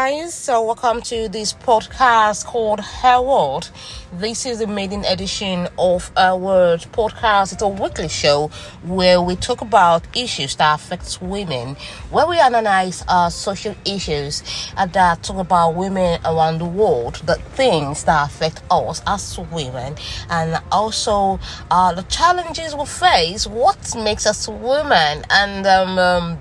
Guys, 0.00 0.32
so 0.32 0.62
welcome 0.62 1.02
to 1.02 1.28
this 1.28 1.52
podcast 1.52 2.44
called 2.44 2.78
Her 2.78 3.20
World. 3.20 3.68
This 4.12 4.46
is 4.46 4.60
the 4.60 4.68
maiden 4.68 5.04
edition 5.04 5.66
of 5.76 6.12
Her 6.16 6.36
World 6.36 6.86
podcast. 6.92 7.52
It's 7.52 7.62
a 7.62 7.68
weekly 7.68 8.06
show 8.06 8.46
where 8.84 9.20
we 9.20 9.34
talk 9.34 9.60
about 9.60 10.06
issues 10.16 10.54
that 10.54 10.76
affect 10.76 11.20
women, 11.20 11.74
where 12.10 12.28
we 12.28 12.38
analyze 12.38 13.02
uh, 13.08 13.28
social 13.28 13.74
issues 13.84 14.44
and 14.76 14.92
that 14.92 15.24
talk 15.24 15.38
about 15.38 15.74
women 15.74 16.20
around 16.24 16.58
the 16.58 16.66
world, 16.66 17.16
the 17.26 17.34
things 17.56 18.04
that 18.04 18.30
affect 18.30 18.62
us 18.70 19.02
as 19.04 19.36
women, 19.50 19.96
and 20.30 20.62
also 20.70 21.40
uh, 21.72 21.92
the 21.92 22.02
challenges 22.02 22.72
we 22.76 22.86
face, 22.86 23.48
what 23.48 23.96
makes 23.96 24.28
us 24.28 24.46
women, 24.46 25.24
and 25.28 25.66
um, 25.66 25.98
um 25.98 26.38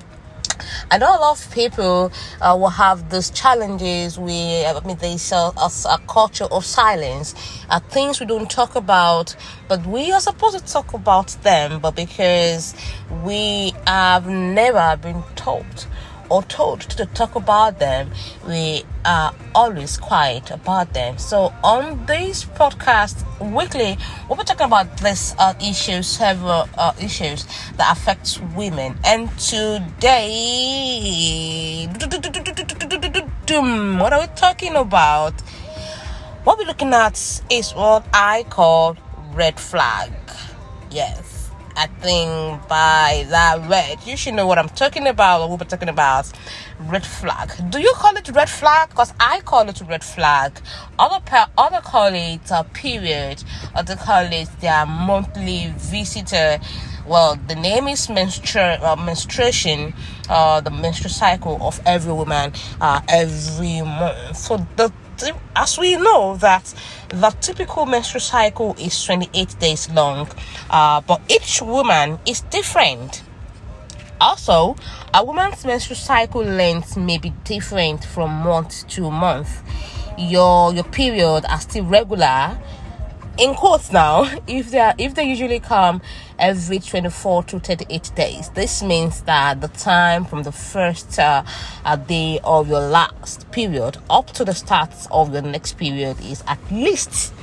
I 0.90 0.98
know 0.98 1.18
a 1.18 1.20
lot 1.20 1.38
of 1.38 1.54
people 1.54 2.14
uh, 2.41 2.55
will 2.58 2.70
have 2.70 3.09
these 3.09 3.30
challenges. 3.30 4.18
We, 4.18 4.66
I 4.66 4.80
mean, 4.86 4.95
there's 4.98 5.34
a, 5.34 5.52
a, 5.58 5.70
a 5.89 6.00
culture 6.08 6.45
of 6.45 6.64
silence, 6.64 7.36
uh, 7.70 7.81
things 7.81 8.22
we 8.22 8.25
don't 8.25 8.50
talk 8.50 8.78
about, 8.78 9.36
but 9.67 9.86
we 9.86 10.14
are 10.14 10.22
supposed 10.22 10.58
to 10.58 10.64
talk 10.73 10.94
about 10.94 11.28
them. 11.44 11.81
But 11.81 11.97
because 11.97 12.73
we 13.25 13.73
have 13.86 14.28
never 14.28 14.97
been 15.02 15.23
taught 15.36 15.88
or 16.30 16.44
told 16.44 16.81
to 16.81 17.06
talk 17.08 17.36
about 17.36 17.80
them, 17.80 18.11
we 18.47 18.83
are 19.06 19.33
always 19.56 19.97
quiet 19.97 20.52
about 20.52 20.94
them. 20.94 21.17
So 21.17 21.53
on 21.64 22.06
this 22.06 22.45
podcast 22.45 23.23
weekly, 23.39 23.97
we'll 24.28 24.38
be 24.38 24.44
talking 24.44 24.67
about 24.67 24.97
this 24.97 25.36
uh, 25.38 25.53
issues, 25.61 26.08
several 26.08 26.67
uh, 26.78 26.94
issues 27.02 27.45
that 27.78 27.92
affect 27.92 28.39
women. 28.56 28.97
And 29.06 29.30
today, 29.39 29.88
what 34.00 34.14
are 34.14 34.22
we 34.22 34.28
talking 34.36 34.75
about? 34.75 35.34
What 36.44 36.58
we're 36.58 36.66
looking 36.66 36.94
at 36.94 37.41
is 37.50 37.73
what 37.73 38.06
I 38.14 38.44
call 38.50 38.97
red 39.34 39.59
flag. 39.59 40.12
Yes 40.89 41.37
I 41.78 41.86
think 42.02 42.67
by 42.67 43.28
that 43.30 43.70
red, 43.70 44.00
you 44.03 44.17
should 44.17 44.33
know 44.33 44.47
what 44.47 44.58
I'm 44.58 44.67
talking 44.70 45.06
about. 45.06 45.47
we're 45.47 45.58
talking 45.58 45.89
about 45.89 46.31
red 46.80 47.06
flag. 47.06 47.52
Do 47.69 47.80
you 47.80 47.94
call 47.95 48.16
it 48.17 48.28
red 48.30 48.50
flag? 48.50 48.89
Because 48.89 49.14
I 49.19 49.42
call 49.42 49.69
it 49.69 49.80
red 49.88 50.03
flag. 50.03 50.59
Other 50.97 51.19
pa- 51.23 51.52
other 51.56 51.81
call 51.81 52.16
it 52.16 52.42
a 52.50 52.64
period. 52.64 53.44
Other 53.75 53.95
call 53.95 54.25
it 54.25 54.50
their 54.59 54.88
monthly 54.88 55.72
visitor. 55.78 56.59
Well, 57.06 57.38
the 57.47 57.53
name 57.53 57.88
is 57.88 58.08
menstru- 58.08 58.81
uh, 58.81 58.95
menstruation, 58.95 59.94
uh, 60.30 60.62
the 60.62 60.72
menstrual 60.72 61.12
cycle 61.12 61.59
of 61.62 61.80
every 61.86 62.12
woman 62.12 62.53
uh, 62.81 63.02
every 63.08 63.81
month. 63.81 64.36
So 64.36 64.66
the 64.78 64.91
as 65.56 65.78
we 65.78 65.96
know 65.96 66.36
that 66.38 66.73
the 67.10 67.30
typical 67.42 67.86
menstrual 67.86 68.22
cycle 68.22 68.75
is 68.80 69.03
28 69.03 69.59
days 69.59 69.90
long 69.91 70.28
uh, 70.69 71.02
but 71.02 71.22
each 71.30 71.62
woman 71.62 72.19
is 72.25 72.41
different. 72.41 73.24
Also 74.19 74.75
a 75.14 75.24
woman's 75.24 75.64
menstrual 75.66 75.96
cycle 75.96 76.44
length 76.44 76.97
may 76.97 77.18
be 77.18 77.30
different 77.44 78.03
from 78.03 78.31
month 78.31 78.88
to 78.88 79.09
month. 79.12 79.62
Your 80.18 80.74
your 80.74 80.84
period 80.84 81.46
are 81.47 81.62
still 81.62 81.86
regular 81.86 82.58
in 83.38 83.53
quotes 83.53 83.92
now 83.92 84.24
if 84.48 84.72
they 84.72 84.80
are, 84.80 84.94
if 84.98 85.16
they 85.16 85.24
usually 85.24 85.59
come 85.59 86.02
every 86.40 86.80
24 86.80 87.44
to 87.44 87.59
38 87.59 88.12
days 88.16 88.50
this 88.50 88.84
means 88.84 89.22
that 89.22 89.62
the 89.62 89.68
time 89.70 90.25
from 90.25 90.44
the 90.44 90.52
first 90.52 91.20
uh, 91.20 91.44
uh, 91.86 91.96
day 91.96 92.40
of 92.44 92.68
your 92.68 92.81
last 92.81 93.50
period 93.52 93.97
up 94.09 94.28
to 94.28 94.44
the 94.44 94.53
start 94.53 94.92
of 95.12 95.31
your 95.34 95.42
next 95.42 95.78
period 95.78 96.20
is 96.22 96.44
at 96.47 96.59
least 96.72 97.34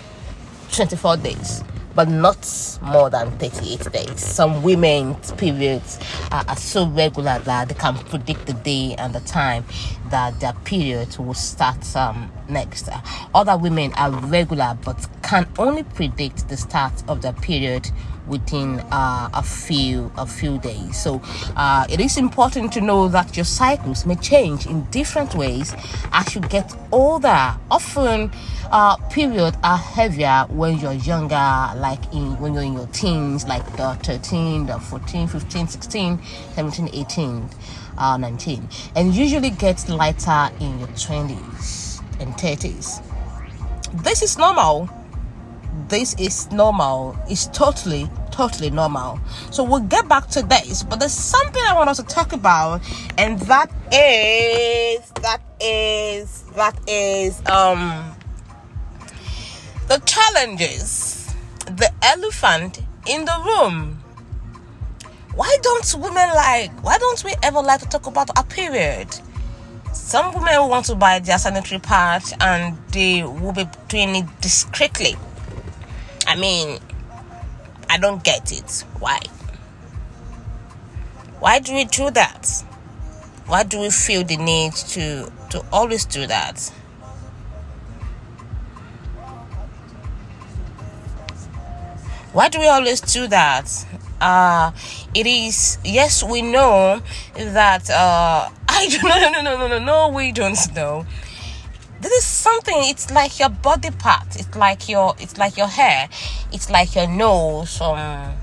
24 0.72 1.16
days 1.18 1.62
but 1.94 2.08
not 2.08 2.78
more 2.82 3.08
than 3.08 3.30
38 3.38 3.92
days. 3.92 4.20
Some 4.20 4.62
women's 4.62 5.32
periods 5.32 5.98
are, 6.32 6.44
are, 6.48 6.56
so 6.56 6.86
regular 6.88 7.38
that 7.40 7.68
they 7.68 7.74
can 7.74 7.94
predict 7.94 8.46
the 8.46 8.52
day 8.52 8.94
and 8.98 9.14
the 9.14 9.20
time 9.20 9.64
that 10.10 10.38
their 10.40 10.52
period 10.64 11.16
will 11.18 11.34
start 11.34 11.96
um, 11.96 12.30
next. 12.48 12.88
Other 13.34 13.56
women 13.56 13.92
are 13.94 14.10
regular 14.10 14.76
but 14.84 15.06
can 15.22 15.46
only 15.58 15.82
predict 15.82 16.48
the 16.48 16.56
start 16.56 16.92
of 17.08 17.22
their 17.22 17.32
period 17.32 17.90
within 18.26 18.80
uh, 18.90 19.28
a 19.34 19.42
few 19.42 20.10
a 20.16 20.26
few 20.26 20.58
days. 20.58 21.00
So 21.00 21.20
uh, 21.56 21.86
it 21.90 22.00
is 22.00 22.16
important 22.16 22.72
to 22.74 22.80
know 22.80 23.08
that 23.08 23.36
your 23.36 23.44
cycles 23.44 24.06
may 24.06 24.16
change 24.16 24.66
in 24.66 24.84
different 24.90 25.34
ways 25.34 25.74
as 26.12 26.34
you 26.34 26.40
get 26.40 26.74
older. 26.92 27.54
Often, 27.70 28.30
uh, 28.70 28.96
period 29.08 29.56
are 29.62 29.76
heavier 29.76 30.46
when 30.48 30.78
you're 30.78 30.92
younger, 30.92 31.70
like 31.76 32.12
in 32.12 32.38
when 32.40 32.54
you're 32.54 32.62
in 32.62 32.74
your 32.74 32.86
teens, 32.88 33.46
like 33.46 33.64
the 33.76 33.94
13, 34.02 34.66
the 34.66 34.78
14, 34.78 35.28
15, 35.28 35.68
16, 35.68 36.22
17, 36.54 36.90
18, 36.92 37.48
uh, 37.98 38.16
19, 38.16 38.68
and 38.96 39.14
usually 39.14 39.50
gets 39.50 39.88
lighter 39.88 40.50
in 40.60 40.78
your 40.78 40.88
20s 40.88 42.02
and 42.20 42.32
30s. 42.34 43.02
This 44.02 44.22
is 44.22 44.38
normal 44.38 44.88
this 45.88 46.14
is 46.18 46.50
normal. 46.50 47.16
It's 47.28 47.46
totally, 47.48 48.08
totally 48.30 48.70
normal. 48.70 49.18
So 49.50 49.64
we'll 49.64 49.80
get 49.80 50.08
back 50.08 50.28
to 50.28 50.42
this, 50.42 50.82
but 50.82 51.00
there's 51.00 51.12
something 51.12 51.62
I 51.66 51.74
want 51.74 51.90
us 51.90 51.96
to 51.98 52.04
talk 52.04 52.32
about, 52.32 52.80
and 53.18 53.38
that 53.40 53.70
is 53.92 55.10
that 55.22 55.40
is 55.60 56.42
that 56.54 56.78
is 56.88 57.40
um 57.46 58.14
the 59.88 59.98
challenges, 60.06 61.34
the 61.66 61.90
elephant 62.02 62.80
in 63.06 63.24
the 63.24 63.42
room. 63.44 64.03
Why 65.36 65.56
don't 65.62 65.94
women 65.94 66.28
like? 66.34 66.70
Why 66.84 66.98
don't 66.98 67.22
we 67.24 67.34
ever 67.42 67.60
like 67.60 67.80
to 67.80 67.88
talk 67.88 68.06
about 68.06 68.36
our 68.36 68.44
period? 68.44 69.08
Some 69.92 70.34
women 70.34 70.68
want 70.68 70.86
to 70.86 70.94
buy 70.94 71.18
their 71.20 71.38
sanitary 71.38 71.80
pads 71.80 72.34
and 72.40 72.76
they 72.90 73.22
will 73.22 73.52
be 73.52 73.66
doing 73.88 74.16
it 74.16 74.40
discreetly 74.40 75.16
I 76.26 76.36
mean, 76.36 76.78
I 77.90 77.98
don't 77.98 78.24
get 78.24 78.50
it. 78.50 78.84
Why? 78.98 79.20
Why 81.38 81.58
do 81.58 81.74
we 81.74 81.84
do 81.84 82.10
that? 82.10 82.64
Why 83.46 83.62
do 83.62 83.80
we 83.80 83.90
feel 83.90 84.24
the 84.24 84.36
need 84.36 84.72
to 84.72 85.30
to 85.50 85.64
always 85.70 86.06
do 86.06 86.26
that? 86.26 86.72
Why 92.32 92.48
do 92.48 92.58
we 92.58 92.66
always 92.66 93.00
do 93.00 93.28
that? 93.28 93.70
Uh, 94.20 94.72
it 95.14 95.26
is 95.26 95.78
yes, 95.84 96.22
we 96.22 96.42
know 96.42 97.02
that. 97.34 97.90
Uh, 97.90 98.48
I 98.68 98.88
don't 98.88 99.04
know. 99.04 99.30
No, 99.30 99.42
no, 99.42 99.56
no, 99.56 99.68
no, 99.68 99.78
no. 99.78 100.08
We 100.08 100.32
don't 100.32 100.58
know 100.74 101.06
this 102.04 102.12
is 102.18 102.24
something 102.24 102.74
it's 102.80 103.10
like 103.10 103.38
your 103.38 103.48
body 103.48 103.90
part 103.90 104.36
it's 104.36 104.54
like 104.54 104.90
your 104.90 105.14
it's 105.18 105.38
like 105.38 105.56
your 105.56 105.66
hair 105.66 106.06
it's 106.52 106.70
like 106.70 106.94
your 106.94 107.06
nose 107.06 107.80
um 107.80 108.34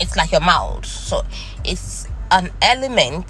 it's 0.00 0.16
like 0.16 0.30
your 0.30 0.40
mouth 0.40 0.86
so 0.86 1.22
it's 1.64 2.06
an 2.30 2.50
element 2.62 3.26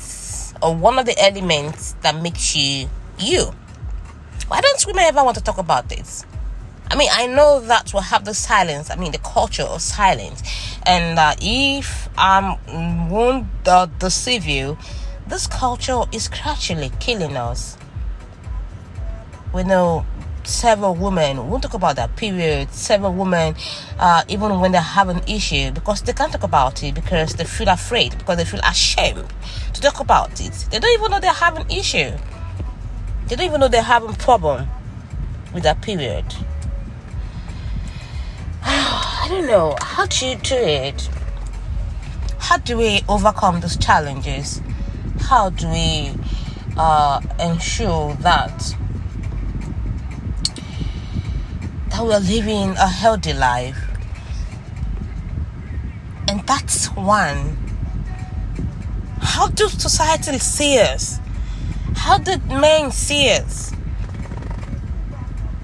or 0.62 0.74
one 0.74 0.98
of 0.98 1.06
the 1.06 1.18
elements 1.18 1.94
that 2.02 2.14
makes 2.22 2.54
you 2.54 2.88
you 3.18 3.50
why 4.48 4.60
don't 4.60 4.86
women 4.86 5.04
ever 5.04 5.24
want 5.24 5.36
to 5.36 5.42
talk 5.42 5.56
about 5.56 5.88
this 5.88 6.26
I 6.92 6.96
mean, 6.96 7.08
I 7.10 7.26
know 7.26 7.60
that 7.60 7.94
we'll 7.94 8.02
have 8.02 8.26
the 8.26 8.34
silence. 8.34 8.90
I 8.90 8.96
mean, 8.96 9.12
the 9.12 9.18
culture 9.18 9.62
of 9.62 9.80
silence. 9.80 10.42
And 10.84 11.18
if 11.40 12.10
I 12.18 12.58
um, 12.68 13.08
won't 13.08 13.46
uh, 13.66 13.86
deceive 13.98 14.44
you, 14.44 14.76
this 15.26 15.46
culture 15.46 16.02
is 16.12 16.28
gradually 16.28 16.90
killing 17.00 17.36
us 17.36 17.78
we 19.52 19.62
know 19.62 20.04
several 20.44 20.94
women 20.94 21.48
won't 21.48 21.62
talk 21.62 21.74
about 21.74 21.94
their 21.94 22.08
period 22.08 22.70
several 22.72 23.12
women 23.12 23.54
uh, 23.98 24.24
even 24.28 24.58
when 24.58 24.72
they 24.72 24.78
have 24.78 25.08
an 25.08 25.20
issue 25.28 25.70
because 25.70 26.02
they 26.02 26.12
can't 26.12 26.32
talk 26.32 26.42
about 26.42 26.82
it 26.82 26.94
because 26.94 27.34
they 27.36 27.44
feel 27.44 27.68
afraid 27.68 28.16
because 28.18 28.36
they 28.36 28.44
feel 28.44 28.60
ashamed 28.64 29.24
to 29.72 29.80
talk 29.80 30.00
about 30.00 30.40
it 30.40 30.52
they 30.70 30.80
don't 30.80 30.92
even 30.98 31.10
know 31.10 31.20
they 31.20 31.28
have 31.28 31.56
an 31.56 31.70
issue 31.70 32.10
they 33.28 33.36
don't 33.36 33.46
even 33.46 33.60
know 33.60 33.68
they 33.68 33.82
have 33.82 34.02
a 34.08 34.12
problem 34.14 34.66
with 35.54 35.62
their 35.62 35.76
period 35.76 36.24
i 39.22 39.28
don't 39.28 39.46
know 39.46 39.76
how 39.80 40.04
do 40.06 40.26
you 40.26 40.36
do 40.36 40.56
it 40.56 41.08
how 42.38 42.58
do 42.58 42.76
we 42.76 43.00
overcome 43.08 43.60
those 43.60 43.76
challenges 43.76 44.60
how 45.20 45.48
do 45.48 45.68
we 45.68 46.12
uh, 46.76 47.20
ensure 47.38 48.14
that 48.16 48.74
that 51.92 52.02
we're 52.02 52.18
living 52.20 52.70
a 52.70 52.86
healthy 52.86 53.34
life. 53.34 53.76
And 56.26 56.40
that's 56.46 56.86
one. 56.86 57.58
How 59.20 59.48
do 59.48 59.68
society 59.68 60.38
see 60.38 60.78
us? 60.78 61.20
How 61.94 62.16
did 62.16 62.46
men 62.46 62.90
see 62.90 63.30
us? 63.30 63.72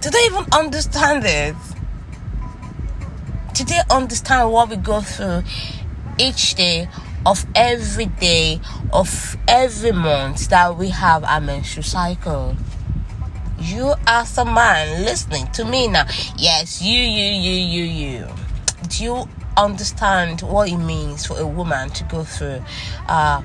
Do 0.00 0.10
they 0.10 0.18
even 0.26 0.44
understand 0.52 1.24
it? 1.24 1.56
They 3.54 3.80
understand 3.90 4.52
what 4.52 4.70
we 4.70 4.76
go 4.76 5.00
through 5.00 5.42
each 6.18 6.54
day 6.54 6.88
of 7.26 7.44
every 7.54 8.06
day 8.06 8.60
of 8.92 9.36
every 9.46 9.92
month 9.92 10.48
that 10.48 10.76
we 10.76 10.88
have 10.88 11.24
a 11.24 11.40
menstrual 11.40 11.84
cycle? 11.84 12.56
You 13.60 13.94
as 14.06 14.38
a 14.38 14.44
man 14.44 15.04
listening 15.04 15.50
to 15.52 15.64
me 15.64 15.88
now. 15.88 16.06
Yes, 16.36 16.80
you, 16.80 16.98
you, 16.98 17.26
you, 17.26 17.52
you, 17.52 17.82
you. 17.82 18.26
Do 18.88 19.04
you 19.04 19.28
understand 19.56 20.42
what 20.42 20.70
it 20.70 20.76
means 20.76 21.26
for 21.26 21.38
a 21.38 21.46
woman 21.46 21.90
to 21.90 22.04
go 22.04 22.22
through 22.22 22.62
uh, 23.08 23.42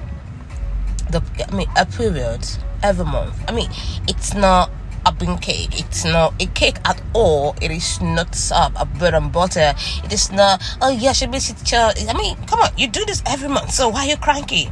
the 1.09 1.21
I 1.51 1.55
mean 1.55 1.67
a 1.75 1.85
period 1.85 2.47
every 2.83 3.05
month? 3.05 3.35
I 3.47 3.51
mean, 3.53 3.69
it's 4.07 4.33
not 4.35 4.69
a 5.05 5.11
bean 5.11 5.37
cake. 5.37 5.79
It's 5.79 6.05
not 6.05 6.33
a 6.41 6.45
cake 6.47 6.77
at 6.85 7.01
all. 7.13 7.55
It 7.61 7.71
is 7.71 8.01
not 8.01 8.35
uh, 8.51 8.69
a 8.75 8.85
bread 8.85 9.13
and 9.13 9.31
butter. 9.31 9.73
It 10.03 10.13
is 10.13 10.31
not. 10.31 10.61
Oh 10.81 10.89
yeah, 10.89 11.13
she 11.13 11.27
be 11.27 11.39
I 11.73 12.13
mean, 12.17 12.37
come 12.45 12.59
on, 12.59 12.71
you 12.77 12.87
do 12.87 13.05
this 13.05 13.21
every 13.25 13.49
month. 13.49 13.71
So 13.71 13.89
why 13.89 14.05
are 14.05 14.09
you 14.09 14.17
cranky? 14.17 14.69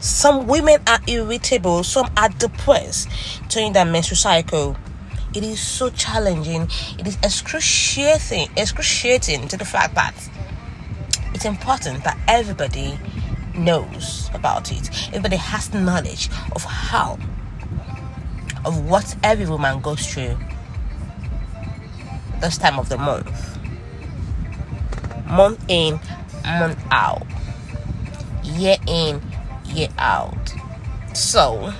Some 0.00 0.46
women 0.46 0.80
are 0.86 0.98
irritable, 1.06 1.84
some 1.84 2.10
are 2.16 2.30
depressed 2.30 3.08
during 3.48 3.74
their 3.74 3.84
menstrual 3.84 4.16
cycle. 4.16 4.76
It 5.34 5.44
is 5.44 5.60
so 5.60 5.90
challenging. 5.90 6.68
It 6.98 7.06
is 7.06 7.16
excruciating, 7.22 8.48
excruciating 8.56 9.48
to 9.48 9.56
the 9.56 9.64
fact 9.64 9.94
that 9.94 10.14
it's 11.34 11.44
important 11.44 12.02
that 12.04 12.18
everybody 12.26 12.98
knows 13.54 14.30
about 14.34 14.72
it. 14.72 14.90
Everybody 15.08 15.36
has 15.36 15.72
knowledge 15.72 16.28
of 16.52 16.64
how, 16.64 17.18
of 18.64 18.88
what 18.88 19.16
every 19.22 19.46
woman 19.46 19.80
goes 19.80 20.06
through 20.06 20.36
this 22.40 22.58
time 22.58 22.78
of 22.78 22.88
the 22.88 22.98
month. 22.98 23.58
Month 25.28 25.64
in, 25.68 26.00
month 26.44 26.82
out. 26.90 27.26
Year 28.42 28.76
in, 28.86 29.22
year 29.66 29.88
out. 29.98 30.52
So, 31.14 31.72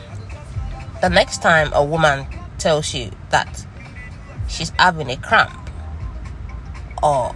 the 1.00 1.08
next 1.08 1.42
time 1.42 1.72
a 1.72 1.84
woman 1.84 2.26
tells 2.58 2.94
you 2.94 3.10
that 3.30 3.66
she's 4.48 4.70
having 4.78 5.10
a 5.10 5.16
cramp 5.16 5.70
or 7.02 7.34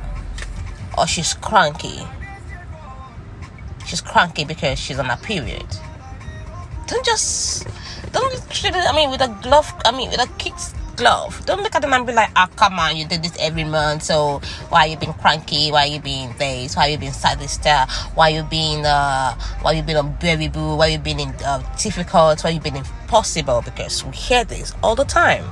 or 0.97 1.07
she's 1.07 1.35
cranky, 1.35 2.01
she's 3.87 4.01
cranky 4.01 4.45
because 4.45 4.79
she's 4.79 4.99
on 4.99 5.11
a 5.11 5.17
period. 5.17 5.67
Don't 6.87 7.05
just 7.05 7.67
don't 8.15 8.51
treat 8.51 8.75
it. 8.75 8.85
I 8.89 8.95
mean, 8.95 9.11
with 9.11 9.21
a 9.21 9.29
glove. 9.43 9.69
I 9.85 9.91
mean, 9.91 10.11
with 10.11 10.23
a 10.23 10.31
kid's 10.39 10.73
glove. 10.97 11.45
Don't 11.47 11.63
look 11.63 11.75
at 11.75 11.83
them 11.83 11.93
and 11.93 12.07
be 12.07 12.13
like, 12.13 12.31
ah, 12.37 12.49
oh, 12.49 12.55
come 12.57 12.79
on, 12.79 12.97
you 12.97 13.07
did 13.07 13.23
this 13.23 13.37
every 13.39 13.65
month, 13.65 14.05
so 14.05 14.41
why 14.69 14.87
you 14.87 14.97
being 14.97 15.13
cranky? 15.15 15.71
Why 15.71 15.87
you 15.87 16.01
being 16.01 16.35
this? 16.39 16.77
Why 16.77 16.87
you 16.87 16.99
being 16.99 17.13
star? 17.13 17.87
Why 18.15 18.29
you 18.29 18.43
being 18.45 18.87
uh, 18.87 19.35
why 19.63 19.73
you 19.73 19.83
being 19.83 20.51
boo? 20.51 20.77
Why 20.77 20.87
you 20.87 20.99
being 20.99 21.21
in, 21.21 21.35
uh, 21.45 21.63
difficult? 21.77 22.45
Why 22.45 22.51
you 22.51 22.61
being 22.61 22.77
impossible? 22.77 23.63
Because 23.63 24.05
we 24.05 24.13
hear 24.13 24.45
this 24.45 24.73
all 24.83 24.95
the 24.95 25.05
time, 25.05 25.45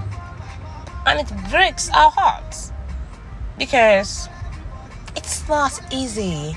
and 1.07 1.21
it 1.21 1.51
breaks 1.51 1.91
our 1.91 2.11
hearts 2.11 2.73
because 3.59 4.29
it's 5.17 5.47
not 5.49 5.81
easy 5.93 6.57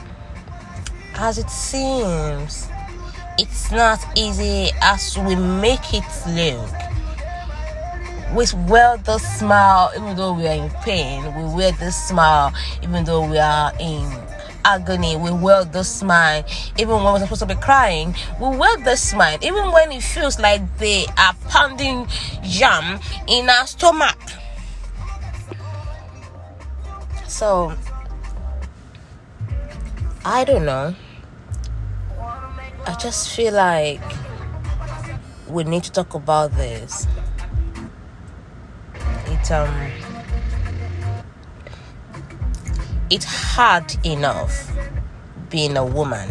as 1.15 1.37
it 1.37 1.49
seems. 1.49 2.69
It's 3.37 3.71
not 3.71 3.99
easy 4.17 4.69
as 4.81 5.17
we 5.17 5.35
make 5.35 5.93
it 5.93 6.03
look 6.27 6.85
we 8.35 8.45
wear 8.67 8.97
the 8.97 9.17
smile 9.17 9.91
even 9.95 10.15
though 10.17 10.33
we 10.33 10.45
are 10.45 10.65
in 10.65 10.69
pain. 10.83 11.23
We 11.35 11.55
wear 11.55 11.71
the 11.71 11.89
smile 11.89 12.53
even 12.83 13.05
though 13.05 13.29
we 13.29 13.37
are 13.37 13.71
in 13.79 14.11
agony. 14.65 15.15
We 15.15 15.31
wear 15.31 15.63
the 15.63 15.83
smile 15.83 16.43
even 16.77 16.95
when 16.95 17.05
we're 17.05 17.19
supposed 17.19 17.41
to 17.41 17.45
be 17.47 17.55
crying. 17.55 18.13
We 18.41 18.49
wear 18.57 18.75
the 18.77 18.97
smile 18.97 19.37
even 19.41 19.71
when 19.71 19.91
it 19.93 20.03
feels 20.03 20.37
like 20.37 20.61
they 20.79 21.05
are 21.17 21.33
pounding 21.47 22.07
jam 22.43 22.99
in 23.27 23.49
our 23.49 23.67
stomach. 23.67 24.19
So 27.27 27.73
I 30.25 30.43
don't 30.43 30.65
know. 30.65 30.93
I 32.87 32.93
just 32.99 33.29
feel 33.35 33.53
like 33.53 34.01
we 35.47 35.63
need 35.63 35.83
to 35.85 35.91
talk 35.91 36.13
about 36.13 36.51
this. 36.51 37.07
It 39.25 39.51
um 39.51 39.91
it's 43.09 43.25
hard 43.25 43.95
enough 44.05 44.71
being 45.49 45.77
a 45.77 45.85
woman. 45.85 46.29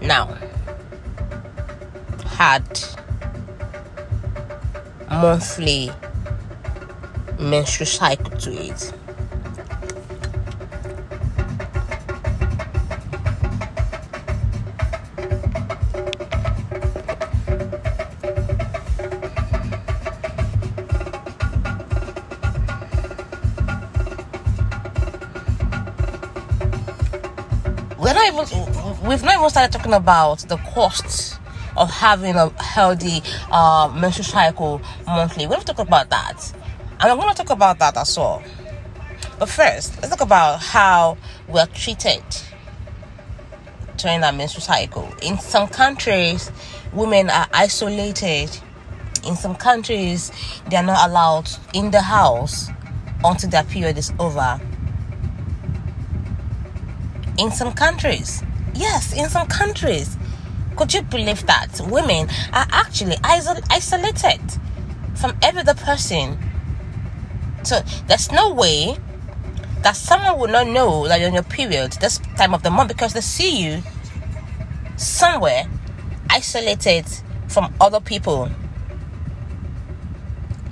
Now 0.00 0.38
had 2.40 2.80
monthly 5.10 5.90
menstrual 7.38 7.86
cycle 7.86 8.30
to 8.38 8.52
it 8.52 8.92
we've 29.10 29.24
not 29.24 29.34
even 29.34 29.50
started 29.50 29.72
talking 29.76 29.92
about 29.92 30.38
the 30.48 30.56
costs 30.58 31.36
of 31.76 31.90
having 31.90 32.36
a 32.36 32.48
healthy 32.62 33.20
uh, 33.50 33.92
menstrual 33.92 34.24
cycle 34.24 34.80
monthly. 35.04 35.46
We're 35.46 35.54
going 35.54 35.62
to 35.62 35.72
talk 35.74 35.84
about 35.84 36.10
that. 36.10 36.52
And 37.00 37.10
I'm 37.10 37.16
going 37.18 37.28
to 37.28 37.34
talk 37.34 37.50
about 37.50 37.80
that 37.80 37.96
as 37.96 38.16
well. 38.16 38.40
But 39.40 39.48
first, 39.48 40.00
let's 40.00 40.10
talk 40.10 40.20
about 40.20 40.60
how 40.60 41.18
we're 41.48 41.66
treated 41.66 42.22
during 43.96 44.22
our 44.22 44.32
menstrual 44.32 44.62
cycle. 44.62 45.12
In 45.22 45.40
some 45.40 45.66
countries, 45.66 46.52
women 46.92 47.30
are 47.30 47.48
isolated. 47.52 48.56
In 49.26 49.34
some 49.34 49.56
countries, 49.56 50.30
they 50.68 50.76
are 50.76 50.84
not 50.84 51.10
allowed 51.10 51.50
in 51.74 51.90
the 51.90 52.02
house 52.02 52.68
until 53.24 53.50
their 53.50 53.64
period 53.64 53.98
is 53.98 54.12
over. 54.20 54.60
In 57.38 57.50
some 57.50 57.72
countries, 57.72 58.44
Yes, 58.80 59.12
in 59.12 59.28
some 59.28 59.46
countries. 59.46 60.16
Could 60.74 60.94
you 60.94 61.02
believe 61.02 61.44
that 61.46 61.78
women 61.90 62.30
are 62.54 62.66
actually 62.72 63.16
isol- 63.16 63.62
isolated 63.70 64.40
from 65.14 65.36
every 65.42 65.60
other 65.60 65.74
person? 65.74 66.38
So 67.62 67.80
there's 68.08 68.32
no 68.32 68.54
way 68.54 68.96
that 69.82 69.96
someone 69.96 70.38
will 70.38 70.48
not 70.48 70.66
know 70.66 71.06
that 71.08 71.20
you're 71.20 71.28
on 71.28 71.34
your 71.34 71.42
period 71.42 71.92
this 72.00 72.16
time 72.38 72.54
of 72.54 72.62
the 72.62 72.70
month 72.70 72.88
because 72.88 73.12
they 73.12 73.20
see 73.20 73.62
you 73.62 73.82
somewhere 74.96 75.66
isolated 76.30 77.04
from 77.48 77.74
other 77.82 78.00
people. 78.00 78.48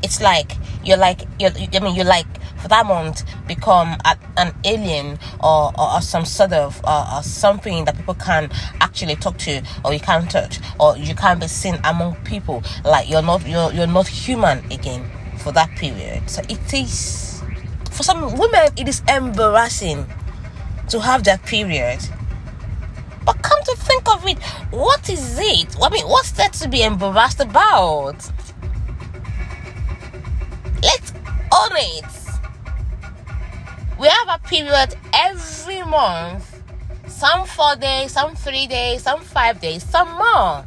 It's 0.02 0.22
like 0.22 0.52
you're 0.82 0.96
like 0.96 1.24
you're, 1.38 1.50
I 1.50 1.78
mean 1.80 1.94
you're 1.94 2.06
like 2.06 2.26
for 2.58 2.68
that 2.68 2.86
month 2.86 3.24
become 3.46 3.96
a, 4.04 4.16
an 4.36 4.54
alien 4.64 5.18
or, 5.42 5.72
or, 5.78 5.94
or, 5.94 6.00
some 6.00 6.24
sort 6.24 6.52
of 6.52 6.80
uh, 6.84 7.16
or 7.16 7.22
something 7.22 7.84
that 7.84 7.96
people 7.96 8.14
can 8.14 8.50
actually 8.80 9.16
talk 9.16 9.36
to 9.38 9.62
or 9.84 9.92
you 9.92 10.00
can't 10.00 10.30
touch 10.30 10.58
or 10.78 10.96
you 10.96 11.14
can't 11.14 11.40
be 11.40 11.48
seen 11.48 11.78
among 11.84 12.16
people. 12.24 12.62
Like 12.84 13.08
you're 13.08 13.22
not 13.22 13.46
you're, 13.46 13.72
you're 13.72 13.86
not 13.86 14.08
human 14.08 14.58
again 14.72 15.08
for 15.38 15.52
that 15.52 15.70
period. 15.76 16.28
So 16.28 16.42
it 16.48 16.74
is 16.74 17.42
for 17.90 18.02
some 18.02 18.36
women 18.36 18.68
it 18.76 18.88
is 18.88 19.02
embarrassing 19.08 20.06
to 20.88 21.00
have 21.00 21.24
that 21.24 21.44
period. 21.44 22.00
But 23.24 23.42
come 23.42 23.62
to 23.64 23.76
think 23.76 24.08
of 24.08 24.26
it 24.26 24.42
what 24.70 25.08
is 25.08 25.38
it? 25.38 25.76
I 25.80 25.90
mean 25.90 26.06
what's 26.06 26.32
there 26.32 26.48
to 26.48 26.68
be 26.68 26.82
embarrassed 26.82 27.40
about? 27.40 28.30
Let's 30.82 31.12
own 31.52 31.72
it 31.72 32.17
we 33.98 34.08
have 34.08 34.28
a 34.28 34.38
period 34.46 34.94
every 35.12 35.82
month 35.82 36.62
some 37.08 37.46
four 37.46 37.74
days, 37.76 38.12
some 38.12 38.34
three 38.36 38.66
days, 38.66 39.02
some 39.02 39.20
five 39.20 39.60
days, 39.60 39.82
some 39.82 40.08
more. 40.08 40.64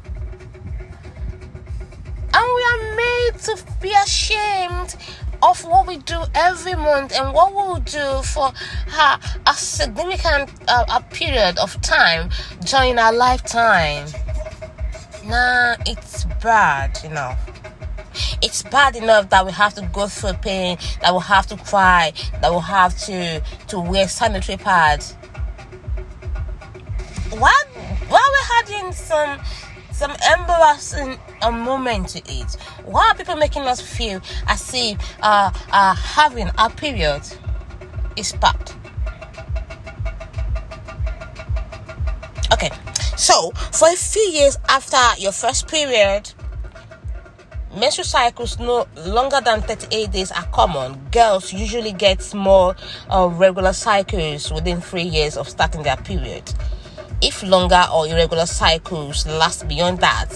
And 2.34 2.48
we 2.56 2.64
are 2.64 2.96
made 2.96 3.40
to 3.44 3.58
be 3.82 3.94
ashamed 4.04 4.96
of 5.42 5.64
what 5.66 5.88
we 5.88 5.98
do 5.98 6.22
every 6.36 6.76
month 6.76 7.14
and 7.14 7.34
what 7.34 7.54
we'll 7.54 7.78
do 7.78 8.22
for 8.24 8.52
a, 9.00 9.20
a 9.48 9.54
significant 9.54 10.50
uh, 10.68 10.86
a 10.90 11.02
period 11.14 11.58
of 11.58 11.80
time 11.82 12.30
during 12.66 13.00
our 13.00 13.14
lifetime. 13.14 14.08
Nah, 15.26 15.76
it's 15.86 16.26
bad 16.42 17.00
enough. 17.04 17.51
It's 18.42 18.64
bad 18.64 18.96
enough 18.96 19.30
that 19.30 19.46
we 19.46 19.52
have 19.52 19.74
to 19.76 19.82
go 19.94 20.08
through 20.08 20.34
pain, 20.34 20.78
that 21.02 21.14
we 21.14 21.20
have 21.22 21.48
to 21.48 21.58
cry, 21.58 22.14
that 22.42 22.52
we 22.52 22.60
have 22.60 22.98
to 23.06 23.42
to 23.68 23.80
wear 23.80 24.08
sanitary 24.08 24.58
pads. 24.58 25.14
Why 27.32 27.54
why 28.08 28.30
we 28.34 28.72
having 28.74 28.92
some 28.92 29.40
some 29.92 30.12
embarrassing 30.12 31.18
a 31.42 31.52
moment 31.52 32.10
to 32.10 32.20
it? 32.20 32.58
Why 32.86 33.10
are 33.10 33.16
people 33.16 33.36
making 33.36 33.64
us 33.64 33.82
feel 33.82 34.22
as 34.48 34.74
if 34.74 35.00
uh, 35.22 35.52
uh 35.72 35.96
having 35.96 36.50
a 36.58 36.70
period 36.70 37.22
is 38.16 38.34
bad? 38.34 38.72
Okay, 42.52 42.70
so 43.16 43.52
for 43.72 43.88
a 43.88 43.96
few 43.96 44.22
years 44.24 44.58
after 44.68 45.22
your 45.22 45.32
first 45.32 45.68
period, 45.68 46.34
menstrual 47.78 48.06
cycles 48.06 48.60
no 48.60 48.88
longer 49.06 49.40
than 49.44 49.62
38 49.62 50.12
days 50.12 50.32
are 50.32 50.46
common. 50.48 51.00
Girls 51.12 51.54
usually 51.54 51.94
get 51.94 52.34
more 52.34 52.76
uh, 53.10 53.30
regular 53.32 53.74
cycles 53.74 54.52
within 54.52 54.82
three 54.82 55.04
years 55.04 55.38
of 55.38 55.48
starting 55.48 55.84
their 55.84 55.98
period. 55.98 56.54
If 57.22 57.44
longer 57.44 57.86
or 57.94 58.08
irregular 58.08 58.46
cycles 58.46 59.26
last 59.28 59.68
beyond 59.68 60.00
that, 60.00 60.30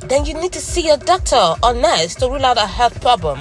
then 0.00 0.24
you 0.24 0.34
need 0.34 0.52
to 0.52 0.60
see 0.60 0.86
your 0.86 0.96
doctor 0.96 1.54
or 1.62 1.74
nurse 1.74 2.14
to 2.16 2.28
rule 2.28 2.44
out 2.44 2.58
a 2.58 2.66
health 2.66 3.00
problem 3.00 3.40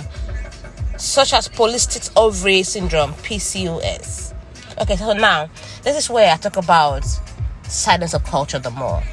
such 0.98 1.34
as 1.34 1.50
polycystic 1.50 2.12
ovary 2.16 2.64
syndrome 2.64 3.14
(PCOS). 3.14 4.34
Okay, 4.82 4.96
so 4.96 5.14
now 5.14 5.50
this 5.84 5.98
is 5.98 6.10
where 6.10 6.32
I 6.32 6.38
talk 6.38 6.58
about 6.58 7.04
silence 7.64 8.14
of 8.14 8.24
culture 8.24 8.60
the 8.60 8.72
more. 8.72 9.04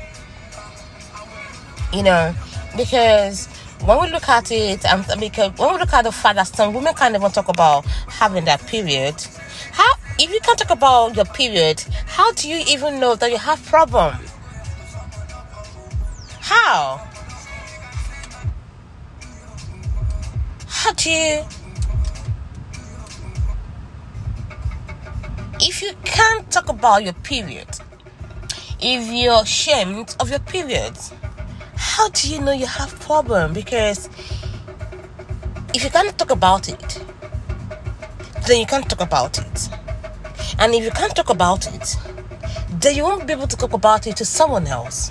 You 1.93 2.03
know, 2.03 2.35
because 2.77 3.49
when 3.85 4.01
we 4.03 4.09
look 4.11 4.29
at 4.29 4.51
it, 4.51 4.85
um, 4.87 5.05
and 5.11 5.21
because 5.21 5.57
when 5.59 5.73
we 5.73 5.79
look 5.79 5.93
at 5.93 6.05
the 6.05 6.13
fact 6.13 6.37
that 6.37 6.47
some 6.47 6.75
women 6.75 6.95
can't 6.95 7.15
even 7.15 7.31
talk 7.31 7.49
about 7.49 7.85
having 7.87 8.45
that 8.45 8.61
period, 8.67 9.15
how 9.73 9.91
if 10.19 10.31
you 10.31 10.41
can't 10.41 10.59
talk 10.59 10.71
about 10.71 11.17
your 11.17 11.25
period, 11.25 11.81
how 12.07 12.31
do 12.33 12.49
you 12.49 12.63
even 12.69 13.01
know 13.01 13.15
that 13.15 13.31
you 13.31 13.39
have 13.39 13.65
problem? 13.65 14.15
How? 16.41 17.07
How 20.67 20.93
do 20.93 21.11
you? 21.11 21.45
If 25.63 25.83
you 25.83 25.93
can't 26.05 26.51
talk 26.51 26.69
about 26.69 27.05
your 27.05 27.13
period, 27.13 27.69
if 28.81 29.11
you're 29.13 29.43
ashamed 29.43 30.17
of 30.21 30.31
your 30.31 30.39
periods, 30.41 31.13
how 31.81 32.11
do 32.11 32.33
you 32.33 32.41
know 32.41 32.53
you 32.53 32.67
have 32.67 32.99
problem? 33.01 33.55
Because 33.55 34.11
if 35.73 35.83
you 35.83 35.89
can't 35.91 36.17
talk 36.19 36.31
about 36.31 36.69
it, 36.69 37.03
then 38.47 38.61
you 38.61 38.67
can't 38.67 38.89
talk 38.89 39.01
about 39.01 39.39
it. 39.39 39.69
And 40.59 40.75
if 40.75 40.85
you 40.85 40.91
can't 40.91 41.17
talk 41.17 41.31
about 41.31 41.67
it, 41.75 41.97
then 42.81 42.95
you 42.97 43.03
won't 43.03 43.27
be 43.27 43.33
able 43.33 43.47
to 43.47 43.57
talk 43.57 43.73
about 43.73 44.07
it 44.07 44.17
to 44.19 44.27
someone 44.27 44.67
else. 44.67 45.11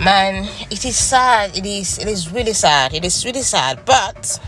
Man 0.00 0.48
it 0.70 0.84
is 0.84 0.96
sad. 0.96 1.56
It 1.56 1.66
is 1.66 1.98
it 1.98 2.08
is 2.08 2.32
really 2.32 2.52
sad. 2.52 2.94
It 2.94 3.04
is 3.04 3.24
really 3.24 3.42
sad. 3.42 3.84
But 3.84 4.40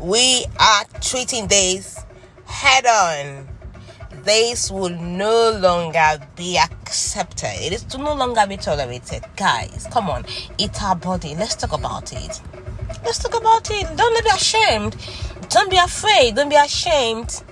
we 0.00 0.44
are 0.58 0.84
treating 1.00 1.46
this 1.46 2.04
head 2.46 2.86
on. 2.86 3.48
This 4.24 4.70
will 4.70 4.90
no 4.90 5.50
longer 5.50 6.18
be 6.36 6.58
accepted. 6.58 7.54
It 7.60 7.72
is 7.72 7.84
to 7.84 7.98
no 7.98 8.14
longer 8.14 8.46
be 8.46 8.56
tolerated. 8.56 9.24
Guys 9.36 9.86
come 9.90 10.10
on. 10.10 10.24
It's 10.58 10.82
our 10.82 10.96
body. 10.96 11.34
Let's 11.34 11.54
talk 11.54 11.72
about 11.72 12.12
it. 12.12 12.40
Let's 13.04 13.18
talk 13.18 13.34
about 13.34 13.70
it. 13.70 13.96
Don't 13.96 14.24
be 14.24 14.30
ashamed. 14.30 14.96
Don't 15.48 15.70
be 15.70 15.76
afraid. 15.76 16.34
Don't 16.34 16.48
be 16.48 16.56
ashamed 16.56 17.42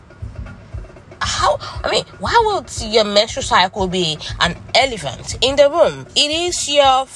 how 1.29 1.59
I 1.85 1.91
mean, 1.91 2.05
why 2.19 2.35
would 2.47 2.71
your 2.83 3.05
menstrual 3.05 3.43
cycle 3.43 3.87
be 3.87 4.19
an 4.41 4.57
elephant 4.75 5.37
in 5.43 5.57
the 5.57 5.71
room? 5.71 6.07
It 6.17 6.31
is 6.31 6.69
your 6.69 7.07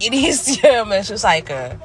it 0.00 0.14
is 0.14 0.62
your 0.62 0.84
menstrual 0.84 1.18
cycle. 1.18 1.78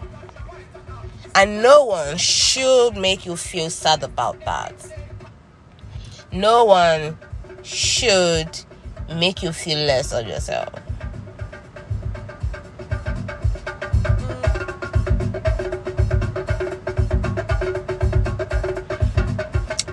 And 1.34 1.62
no 1.62 1.86
one 1.86 2.18
should 2.18 2.96
make 2.96 3.26
you 3.26 3.36
feel 3.36 3.70
sad 3.70 4.04
about 4.04 4.40
that. 4.46 4.74
No 6.32 6.66
one 6.66 7.18
should 7.64 8.62
make 9.10 9.44
you 9.44 9.52
feel 9.52 9.80
less 9.80 10.14
of 10.14 10.28
yourself. 10.28 10.85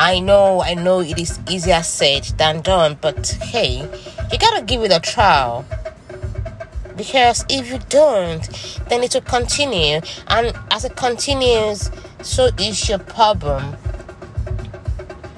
I 0.02 0.18
know, 0.18 0.60
I 0.60 0.74
know 0.74 0.98
it 0.98 1.16
is 1.16 1.38
easier 1.48 1.80
said 1.84 2.24
than 2.36 2.60
done, 2.62 2.98
but 3.00 3.38
hey, 3.40 3.88
you 4.32 4.36
gotta 4.36 4.64
give 4.64 4.82
it 4.82 4.90
a 4.90 4.98
trial. 4.98 5.64
Because 6.96 7.44
if 7.48 7.70
you 7.70 7.78
don't, 7.88 8.42
then 8.88 9.04
it 9.04 9.14
will 9.14 9.20
continue, 9.20 10.00
and 10.26 10.52
as 10.72 10.84
it 10.84 10.96
continues, 10.96 11.88
so 12.20 12.50
is 12.58 12.88
your 12.88 12.98
problem. 12.98 13.76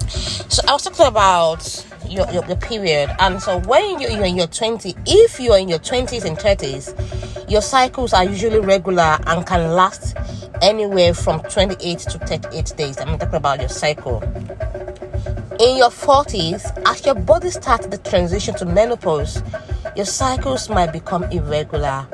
So 0.07 0.63
I 0.67 0.73
was 0.73 0.81
talking 0.81 1.05
about 1.05 1.85
your, 2.09 2.27
your, 2.31 2.43
your 2.47 2.57
period, 2.57 3.15
and 3.19 3.39
so 3.39 3.59
when 3.59 4.01
you're, 4.01 4.25
in 4.25 4.35
your 4.35 4.47
20s, 4.47 4.97
if 5.05 5.39
you're 5.39 5.59
in 5.59 5.69
your 5.69 5.77
20s 5.77 6.25
and 6.25 6.35
30s, 6.35 7.51
your 7.51 7.61
cycles 7.61 8.13
are 8.13 8.25
usually 8.25 8.59
regular 8.59 9.19
and 9.27 9.45
can 9.45 9.75
last 9.75 10.17
anywhere 10.65 11.13
from 11.13 11.39
28 11.41 11.99
to 11.99 12.17
38 12.17 12.73
days. 12.75 12.97
I'm 12.97 13.19
talking 13.19 13.35
about 13.35 13.59
your 13.59 13.69
cycle. 13.69 14.23
In 15.59 15.77
your 15.77 15.91
40s, 15.91 16.65
as 16.87 17.05
your 17.05 17.13
body 17.13 17.51
starts 17.51 17.85
the 17.85 17.99
transition 17.99 18.55
to 18.55 18.65
menopause, 18.65 19.43
your 19.95 20.07
cycles 20.07 20.67
might 20.67 20.91
become 20.91 21.23
irregular. 21.25 22.07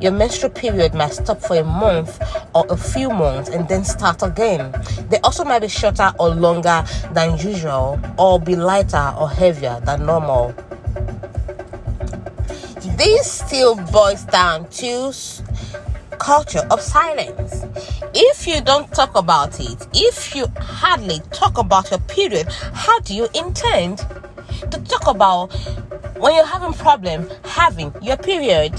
Your 0.00 0.12
menstrual 0.12 0.52
period 0.52 0.94
might 0.94 1.14
stop 1.14 1.40
for 1.40 1.56
a 1.56 1.64
month 1.64 2.22
or 2.54 2.64
a 2.70 2.76
few 2.76 3.10
months 3.10 3.50
and 3.50 3.68
then 3.68 3.82
start 3.84 4.22
again. 4.22 4.72
They 5.10 5.18
also 5.18 5.44
might 5.44 5.58
be 5.62 5.68
shorter 5.68 6.12
or 6.20 6.28
longer 6.28 6.84
than 7.12 7.36
usual, 7.38 7.98
or 8.18 8.38
be 8.38 8.54
lighter 8.54 9.14
or 9.18 9.28
heavier 9.28 9.80
than 9.84 10.06
normal. 10.06 10.54
This 12.96 13.32
still 13.32 13.74
boils 13.90 14.24
down 14.24 14.68
to 14.70 15.12
culture 16.18 16.66
of 16.70 16.80
silence. 16.80 17.45
If 18.18 18.46
you 18.46 18.62
don't 18.62 18.90
talk 18.94 19.14
about 19.14 19.60
it, 19.60 19.86
if 19.92 20.34
you 20.34 20.46
hardly 20.58 21.20
talk 21.32 21.58
about 21.58 21.90
your 21.90 22.00
period, 22.00 22.48
how 22.50 22.98
do 23.00 23.14
you 23.14 23.28
intend 23.34 23.98
to 24.70 24.80
talk 24.88 25.06
about 25.06 25.52
when 26.16 26.34
you're 26.34 26.46
having 26.46 26.72
problem 26.72 27.28
having 27.44 27.92
your 28.00 28.16
period? 28.16 28.74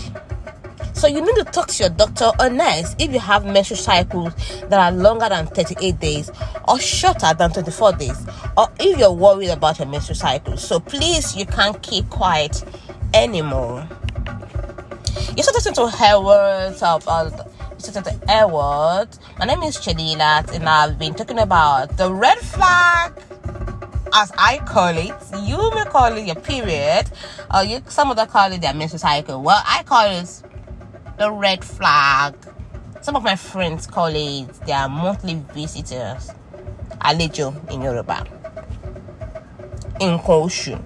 So 0.93 1.05
you 1.05 1.21
need 1.21 1.35
to 1.35 1.43
talk 1.43 1.67
to 1.67 1.83
your 1.83 1.89
doctor 1.89 2.31
or 2.39 2.49
nurse 2.49 2.95
if 2.97 3.13
you 3.13 3.19
have 3.19 3.45
menstrual 3.45 3.77
cycles 3.77 4.33
that 4.69 4.73
are 4.73 4.91
longer 4.91 5.29
than 5.29 5.45
38 5.45 5.99
days 5.99 6.31
or 6.67 6.79
shorter 6.79 7.31
than 7.37 7.51
24 7.51 7.93
days, 7.93 8.25
or 8.57 8.69
if 8.79 8.97
you're 8.97 9.11
worried 9.11 9.49
about 9.49 9.77
your 9.77 9.87
menstrual 9.87 10.15
cycles. 10.15 10.67
So 10.67 10.79
please, 10.79 11.35
you 11.35 11.45
can't 11.45 11.79
keep 11.83 12.09
quiet 12.09 12.63
anymore. 13.13 13.87
You 15.35 15.43
should 15.43 15.53
listen 15.53 15.75
to 15.75 15.87
her 15.87 16.19
words 16.19 16.81
of 16.81 17.07
uh, 17.07 17.29
to 17.93 18.49
words. 18.51 19.19
My 19.39 19.45
name 19.45 19.63
is 19.63 19.77
Chedilat, 19.77 20.53
and 20.53 20.67
I've 20.67 20.99
been 20.99 21.13
talking 21.13 21.39
about 21.39 21.95
the 21.95 22.11
red 22.13 22.37
flag, 22.39 23.13
as 24.13 24.31
I 24.37 24.57
call 24.65 24.97
it. 24.97 25.15
You 25.47 25.57
may 25.73 25.85
call 25.85 26.13
it 26.17 26.25
your 26.25 26.35
period, 26.35 27.09
or 27.53 27.63
you 27.63 27.81
some 27.87 28.09
of 28.11 28.17
them 28.17 28.27
call 28.27 28.51
it 28.51 28.61
their 28.61 28.73
menstrual 28.73 28.99
cycle. 28.99 29.41
Well, 29.41 29.61
I 29.65 29.83
call 29.83 30.05
it 30.11 30.43
the 31.17 31.31
red 31.31 31.63
flag. 31.63 32.35
Some 33.01 33.15
of 33.15 33.23
my 33.23 33.35
friends 33.37 33.87
call 33.87 34.07
it 34.07 34.53
their 34.65 34.89
monthly 34.89 35.35
visitors. 35.53 36.31
Alejo 36.99 37.53
in 37.71 37.81
Yoruba. 37.81 38.25
In 40.01 40.19
Koshu. 40.19 40.77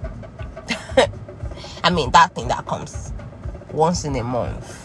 I 1.84 1.90
mean 1.90 2.12
that 2.12 2.32
thing 2.34 2.46
that 2.48 2.64
comes 2.66 3.12
once 3.72 4.04
in 4.04 4.14
a 4.16 4.22
month. 4.22 4.81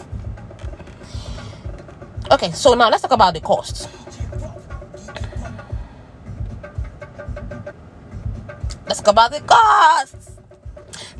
Okay, 2.29 2.51
so 2.51 2.73
now 2.73 2.89
let's 2.89 3.01
talk 3.01 3.11
about 3.11 3.33
the 3.33 3.39
cost. 3.39 3.89
Let's 8.85 8.99
talk 8.99 9.07
about 9.07 9.31
the 9.31 9.39
cost. 9.41 10.37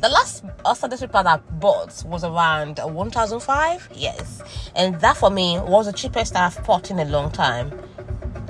The 0.00 0.08
last 0.10 0.44
uh, 0.64 0.74
sanitary 0.74 1.08
pad 1.08 1.26
I 1.26 1.38
bought 1.38 2.04
was 2.04 2.24
around 2.24 2.78
1005 2.78 3.88
Yes. 3.94 4.42
And 4.76 5.00
that 5.00 5.16
for 5.16 5.30
me 5.30 5.58
was 5.60 5.86
the 5.86 5.92
cheapest 5.92 6.36
I've 6.36 6.62
bought 6.66 6.90
in 6.90 6.98
a 6.98 7.04
long 7.06 7.30
time. 7.30 7.72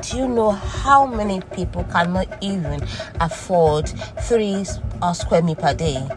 Do 0.03 0.19
you 0.19 0.27
know 0.29 0.51
how 0.51 1.07
many 1.07 1.41
people 1.41 1.85
cannot 1.85 2.27
even 2.43 2.83
afford 3.21 3.89
three 4.23 4.65
uh, 5.01 5.13
square 5.13 5.43
meter 5.43 5.61
per 5.61 5.75
day? 5.75 6.09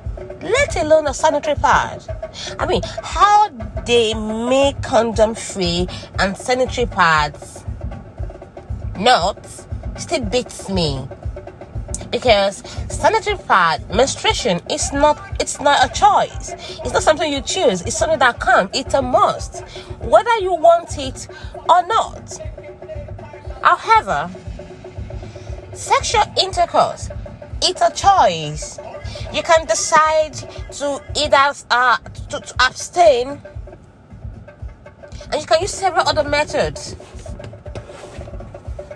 Let 0.41 0.75
alone 0.75 1.07
a 1.07 1.13
sanitary 1.13 1.55
pad. 1.55 2.20
I 2.59 2.65
mean, 2.65 2.81
how 3.03 3.49
they 3.85 4.13
make 4.13 4.81
condom 4.81 5.35
free 5.35 5.87
and 6.19 6.37
sanitary 6.37 6.87
pads 6.87 7.63
not 8.97 9.45
still 9.97 10.23
beats 10.25 10.69
me. 10.69 11.07
Because 12.11 12.57
sanitary 12.89 13.37
pad 13.37 13.89
menstruation 13.93 14.59
is 14.69 14.91
not 14.91 15.17
it's 15.39 15.61
not 15.61 15.89
a 15.89 15.93
choice. 15.93 16.53
It's 16.83 16.93
not 16.93 17.03
something 17.03 17.31
you 17.31 17.41
choose. 17.41 17.81
It's 17.83 17.97
something 17.97 18.19
that 18.19 18.39
comes 18.39 18.69
it's 18.73 18.93
a 18.93 19.01
must. 19.01 19.61
Whether 20.01 20.35
you 20.39 20.53
want 20.53 20.97
it 20.97 21.27
or 21.69 21.85
not. 21.87 22.39
However 23.63 24.29
sexual 25.73 26.23
intercourse 26.41 27.09
it's 27.61 27.81
a 27.81 27.91
choice. 27.91 28.79
You 29.33 29.43
can 29.43 29.65
decide 29.65 30.33
to 30.71 31.01
either 31.15 31.53
uh, 31.69 31.97
to, 31.97 32.39
to 32.39 32.55
abstain 32.59 33.41
and 35.31 35.39
you 35.39 35.45
can 35.45 35.61
use 35.61 35.71
several 35.71 36.07
other 36.07 36.27
methods. 36.27 36.95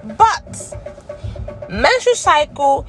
But 0.04 0.78
menstrual 1.70 2.16
cycle 2.16 2.86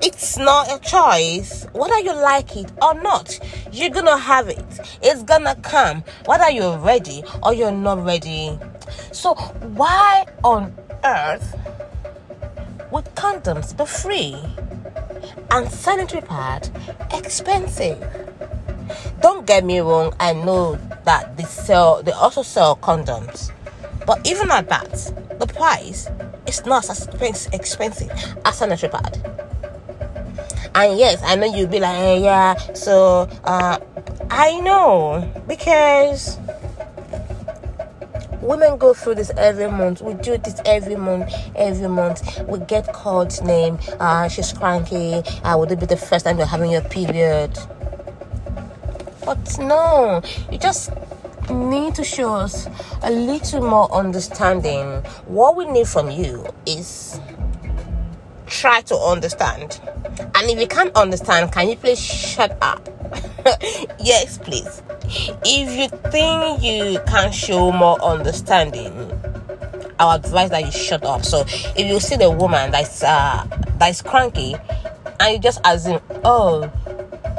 it's 0.00 0.36
not 0.36 0.68
a 0.68 0.80
choice. 0.80 1.66
Whether 1.72 2.00
you 2.00 2.12
like 2.12 2.56
it 2.56 2.72
or 2.82 2.94
not 2.94 3.38
you're 3.70 3.90
gonna 3.90 4.18
have 4.18 4.48
it. 4.48 4.80
It's 5.02 5.22
gonna 5.22 5.54
come 5.56 6.02
whether 6.26 6.50
you're 6.50 6.78
ready 6.78 7.22
or 7.42 7.54
you're 7.54 7.70
not 7.70 8.04
ready. 8.04 8.58
So 9.12 9.34
why 9.34 10.26
on 10.42 10.74
earth 11.04 11.56
would 12.90 13.06
condoms 13.14 13.76
be 13.76 13.86
free 13.86 14.36
and 15.50 15.70
sanitary 15.70 16.22
pad 16.22 16.70
expensive 17.12 17.98
don't 19.20 19.46
get 19.46 19.64
me 19.64 19.80
wrong 19.80 20.14
i 20.20 20.32
know 20.32 20.76
that 21.04 21.36
they 21.36 21.44
sell 21.44 22.02
they 22.02 22.12
also 22.12 22.42
sell 22.42 22.76
condoms 22.76 23.50
but 24.06 24.24
even 24.26 24.50
at 24.50 24.68
that 24.68 24.92
the 25.38 25.46
price 25.46 26.08
is 26.46 26.64
not 26.66 26.88
as 26.90 27.06
expensive 27.52 28.10
as 28.44 28.58
sanitary 28.58 28.90
pad. 28.92 29.18
And 30.74 30.98
yes, 30.98 31.22
I 31.24 31.36
know 31.36 31.46
you'll 31.46 31.68
be 31.68 31.80
like, 31.80 31.96
eh, 31.98 32.14
yeah, 32.16 32.54
so 32.74 33.28
uh, 33.44 33.78
I 34.30 34.60
know 34.60 35.30
because 35.46 36.38
women 38.42 38.76
go 38.76 38.92
through 38.92 39.14
this 39.14 39.30
every 39.36 39.70
month. 39.70 40.02
We 40.02 40.14
do 40.14 40.36
this 40.36 40.60
every 40.66 40.96
month. 40.96 41.32
Every 41.54 41.88
month, 41.88 42.40
we 42.46 42.58
get 42.60 42.92
called 42.92 43.32
name. 43.44 43.78
Uh, 43.98 44.28
she's 44.28 44.52
cranky. 44.52 45.14
Uh, 45.42 45.56
would 45.58 45.72
it 45.72 45.80
be 45.80 45.86
the 45.86 45.96
first 45.96 46.24
time 46.24 46.38
you're 46.38 46.46
having 46.46 46.70
your 46.70 46.82
period? 46.82 47.58
But 49.24 49.58
no, 49.58 50.20
you 50.50 50.58
just 50.58 50.90
need 51.50 51.94
to 51.94 52.04
show 52.04 52.34
us 52.34 52.68
a 53.02 53.10
little 53.10 53.62
more 53.62 53.90
understanding. 53.92 55.02
What 55.26 55.56
we 55.56 55.64
need 55.66 55.88
from 55.88 56.10
you 56.10 56.46
is 56.66 57.20
try 58.46 58.80
to 58.82 58.96
understand. 58.96 59.80
And 60.34 60.50
if 60.50 60.60
you 60.60 60.66
can't 60.66 60.94
understand, 60.96 61.52
can 61.52 61.68
you 61.68 61.76
please 61.76 62.00
shut 62.00 62.58
up? 62.60 62.88
yes, 64.00 64.38
please. 64.38 64.82
If 65.44 65.78
you 65.78 65.98
think 66.10 66.62
you 66.62 67.00
can 67.06 67.32
show 67.32 67.72
more 67.72 68.00
understanding, 68.02 69.10
I 69.98 70.16
advise 70.16 70.50
that 70.50 70.64
you 70.64 70.72
shut 70.72 71.04
up. 71.04 71.24
So 71.24 71.40
if 71.40 71.78
you 71.78 72.00
see 72.00 72.16
the 72.16 72.30
woman 72.30 72.70
that's 72.70 73.02
uh 73.02 73.46
that's 73.78 74.02
cranky 74.02 74.54
and 75.20 75.34
you 75.34 75.38
just 75.38 75.60
assume, 75.64 76.00
oh, 76.24 76.70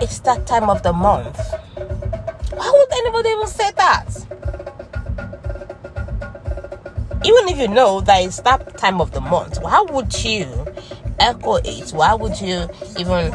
it's 0.01 0.19
that 0.19 0.45
time 0.45 0.69
of 0.69 0.83
the 0.83 0.93
month 0.93 1.39
why 2.55 2.71
would 2.71 2.93
anybody 2.93 3.29
even 3.29 3.47
say 3.47 3.71
that? 3.71 4.05
Even 7.25 7.47
if 7.49 7.57
you 7.57 7.67
know 7.67 8.01
that 8.01 8.23
it's 8.23 8.41
that 8.41 8.77
time 8.77 9.01
of 9.01 9.11
the 9.11 9.21
month, 9.21 9.61
why 9.61 9.81
would 9.89 10.23
you 10.23 10.45
echo 11.19 11.55
it? 11.55 11.91
Why 11.91 12.13
would 12.13 12.39
you 12.39 12.67
even 12.97 13.33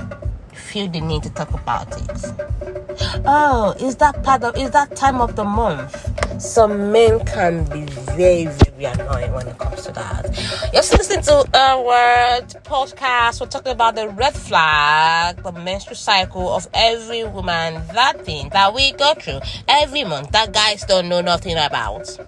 feel 0.69 0.89
the 0.89 1.01
need 1.01 1.23
to 1.23 1.31
talk 1.31 1.51
about 1.51 1.89
it? 1.99 3.23
Oh, 3.25 3.75
is 3.81 3.97
that 3.97 4.23
part 4.23 4.45
of 4.45 4.57
is 4.57 4.71
that 4.73 4.95
time 4.95 5.21
of 5.21 5.35
the 5.35 5.45
month? 5.45 5.95
Some 6.43 6.93
men 6.93 7.25
can 7.25 7.65
be 7.65 7.83
very, 8.17 8.47
very 8.47 8.85
annoying 8.85 9.33
when 9.33 9.49
it 9.49 9.59
comes 9.59 9.85
to 9.87 9.93
that. 9.93 10.27
You're 10.73 10.83
listening 10.83 11.23
to 11.23 11.49
our 11.55 12.43
podcast. 12.63 13.41
We're 13.41 13.47
talking 13.47 13.73
about 13.73 13.95
the 13.97 14.09
red 14.11 14.35
flag, 14.35 15.43
the 15.43 15.53
menstrual 15.53 15.97
cycle 15.97 16.51
of 16.51 16.69
every 16.75 17.25
woman, 17.25 17.83
that 17.95 18.25
thing 18.25 18.51
that 18.51 18.75
we 18.75 18.93
go 18.93 19.15
through 19.15 19.41
every 19.67 20.05
month 20.05 20.31
that 20.33 20.53
guys 20.53 20.85
don't 20.85 21.09
know 21.09 21.23
nothing 21.23 21.57
about. 21.57 22.19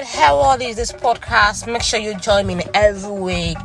How 0.00 0.36
old 0.36 0.62
is 0.62 0.76
this 0.76 0.90
podcast? 0.90 1.70
Make 1.70 1.82
sure 1.82 2.00
you 2.00 2.14
join 2.14 2.46
me 2.46 2.62
every 2.72 3.10
week 3.10 3.58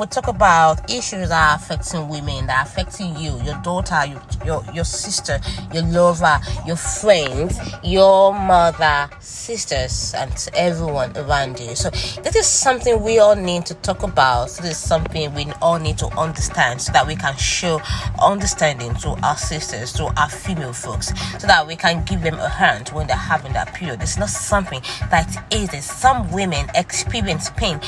we 0.00 0.06
talk 0.06 0.28
about 0.28 0.90
issues 0.90 1.28
that 1.28 1.50
are 1.50 1.56
affecting 1.56 2.08
women, 2.08 2.46
that 2.46 2.58
are 2.58 2.68
affecting 2.68 3.16
you, 3.16 3.38
your 3.42 3.60
daughter, 3.62 4.06
your, 4.06 4.22
your, 4.44 4.64
your 4.72 4.84
sister, 4.84 5.38
your 5.74 5.82
lover, 5.82 6.38
your 6.66 6.76
friends, 6.76 7.58
your 7.84 8.32
mother, 8.32 9.10
sisters, 9.20 10.14
and 10.16 10.48
everyone 10.54 11.16
around 11.16 11.60
you. 11.60 11.74
So, 11.74 11.90
this 12.22 12.36
is 12.36 12.46
something 12.46 13.02
we 13.02 13.18
all 13.18 13.36
need 13.36 13.66
to 13.66 13.74
talk 13.74 14.02
about. 14.02 14.46
This 14.48 14.64
is 14.64 14.78
something 14.78 15.34
we 15.34 15.46
all 15.60 15.78
need 15.78 15.98
to 15.98 16.06
understand 16.18 16.80
so 16.80 16.92
that 16.92 17.06
we 17.06 17.16
can 17.16 17.36
show 17.36 17.80
understanding 18.22 18.94
to 18.94 19.10
our 19.22 19.36
sisters, 19.36 19.92
to 19.94 20.04
our 20.20 20.28
female 20.28 20.72
folks, 20.72 21.08
so 21.38 21.46
that 21.46 21.66
we 21.66 21.76
can 21.76 22.04
give 22.04 22.22
them 22.22 22.38
a 22.38 22.48
hand 22.48 22.88
when 22.90 23.06
they're 23.06 23.16
having 23.16 23.52
that 23.52 23.74
period. 23.74 24.00
It's 24.00 24.16
not 24.16 24.30
something 24.30 24.80
that 25.10 25.44
is. 25.52 25.72
Some 25.84 26.30
women 26.32 26.66
experience 26.74 27.50
pain 27.50 27.80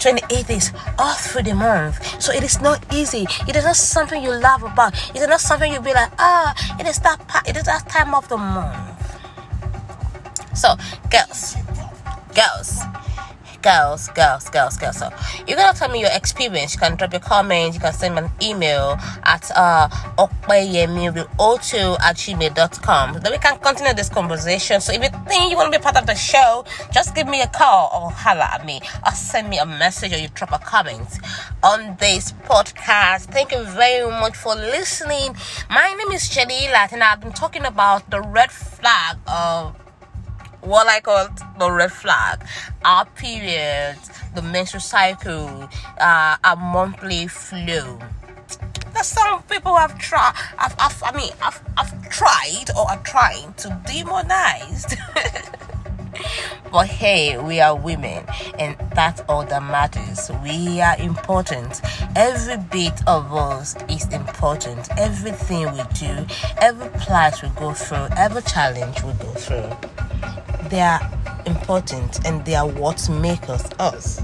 28 0.00 0.46
days 0.46 0.72
all 0.98 1.14
through 1.14 1.42
the 1.42 1.54
month. 1.54 2.22
So 2.22 2.32
it 2.32 2.42
is 2.42 2.60
not 2.60 2.82
easy. 2.94 3.26
It 3.46 3.56
is 3.56 3.64
not 3.64 3.76
something 3.76 4.22
you 4.22 4.30
laugh 4.30 4.62
about. 4.62 4.94
It 5.10 5.16
is 5.16 5.28
not 5.28 5.40
something 5.40 5.72
you'll 5.72 5.82
be 5.82 5.94
like, 5.94 6.10
ah, 6.18 6.54
oh, 6.56 6.76
it 6.80 6.86
is 6.86 6.98
that 7.00 7.26
part, 7.28 7.48
it 7.48 7.56
is 7.56 7.64
that 7.64 7.88
time 7.88 8.14
of 8.14 8.28
the 8.28 8.36
month. 8.36 8.98
So, 10.54 10.74
girls, 11.10 11.54
girls, 12.34 12.82
girls, 13.62 14.08
girls, 14.08 14.48
girls, 14.50 14.76
girls. 14.76 14.98
So 14.98 15.10
you're 15.46 15.56
gonna 15.56 15.76
tell 15.76 15.88
me 15.88 16.00
your 16.00 16.10
experience. 16.12 16.74
You 16.74 16.80
can 16.80 16.96
drop 16.96 17.12
your 17.12 17.20
comments. 17.20 17.76
You 17.76 17.80
can 17.80 17.92
send 17.92 18.14
me 18.14 18.22
an 18.22 18.30
email 18.42 18.96
at 19.24 19.50
uh 19.54 19.88
okpeyemi02 20.18 22.00
at 22.00 22.16
gmail.com. 22.16 23.20
Then 23.20 23.32
we 23.32 23.38
can 23.38 23.58
continue 23.58 23.94
this 23.94 24.08
conversation. 24.08 24.80
So 24.80 24.92
if 24.92 25.02
you 25.02 25.10
think 25.28 25.50
you 25.50 25.56
want 25.56 25.72
to 25.72 25.78
be 25.78 25.82
part 25.82 25.96
of 25.96 26.06
the 26.06 26.14
show, 26.14 26.64
just 26.92 27.14
give 27.14 27.26
me 27.26 27.42
a 27.42 27.48
call 27.48 27.90
or 27.94 28.10
holla 28.10 28.48
at 28.52 28.64
me 28.64 28.80
or 29.04 29.12
send 29.12 29.48
me 29.48 29.58
a 29.58 29.66
message 29.66 30.12
or 30.12 30.18
you 30.18 30.28
drop 30.34 30.52
a 30.52 30.58
comment 30.58 31.08
on 31.62 31.96
this 32.00 32.32
podcast. 32.32 33.26
Thank 33.32 33.52
you 33.52 33.62
very 33.64 34.08
much 34.08 34.36
for 34.36 34.54
listening. 34.54 35.34
My 35.70 35.94
name 35.98 36.12
is 36.12 36.28
Janila 36.28 36.92
and 36.92 37.02
I've 37.02 37.20
been 37.20 37.32
talking 37.32 37.64
about 37.64 38.10
the 38.10 38.20
red 38.20 38.50
flag 38.50 39.16
of 39.26 39.87
what 40.60 40.86
I 40.88 41.00
call 41.00 41.28
the 41.58 41.70
red 41.70 41.92
flag, 41.92 42.44
our 42.84 43.04
periods, 43.06 44.10
the 44.34 44.42
menstrual 44.42 44.80
cycle, 44.80 45.68
uh, 46.00 46.36
our 46.42 46.56
monthly 46.56 47.26
flow. 47.28 47.98
There's 48.94 49.06
some 49.06 49.42
people 49.44 49.76
have 49.76 49.98
tried, 49.98 50.34
I've, 50.58 50.74
I've, 50.78 51.02
I 51.02 51.16
mean, 51.16 51.32
I've, 51.42 51.62
I've 51.76 52.08
tried 52.08 52.66
or 52.76 52.90
are 52.90 53.02
trying 53.04 53.52
to 53.54 53.68
demonize. 53.86 54.96
but 56.72 56.86
hey, 56.86 57.38
we 57.38 57.60
are 57.60 57.76
women, 57.76 58.24
and 58.58 58.76
that's 58.94 59.22
all 59.28 59.44
that 59.44 59.62
matters. 59.62 60.30
We 60.42 60.80
are 60.80 60.98
important. 60.98 61.80
Every 62.16 62.56
bit 62.56 63.06
of 63.06 63.32
us 63.32 63.76
is 63.88 64.12
important. 64.12 64.88
Everything 64.98 65.70
we 65.72 65.82
do, 65.94 66.26
every 66.60 66.88
plight 67.00 67.42
we 67.42 67.50
go 67.50 67.74
through, 67.74 68.08
every 68.16 68.42
challenge 68.42 69.02
we 69.02 69.12
go 69.12 69.32
through 69.34 69.70
they 70.68 70.80
are 70.80 71.00
important 71.46 72.24
and 72.26 72.44
they 72.44 72.54
are 72.54 72.66
what 72.66 73.08
make 73.08 73.48
us 73.48 73.68
us. 73.78 74.22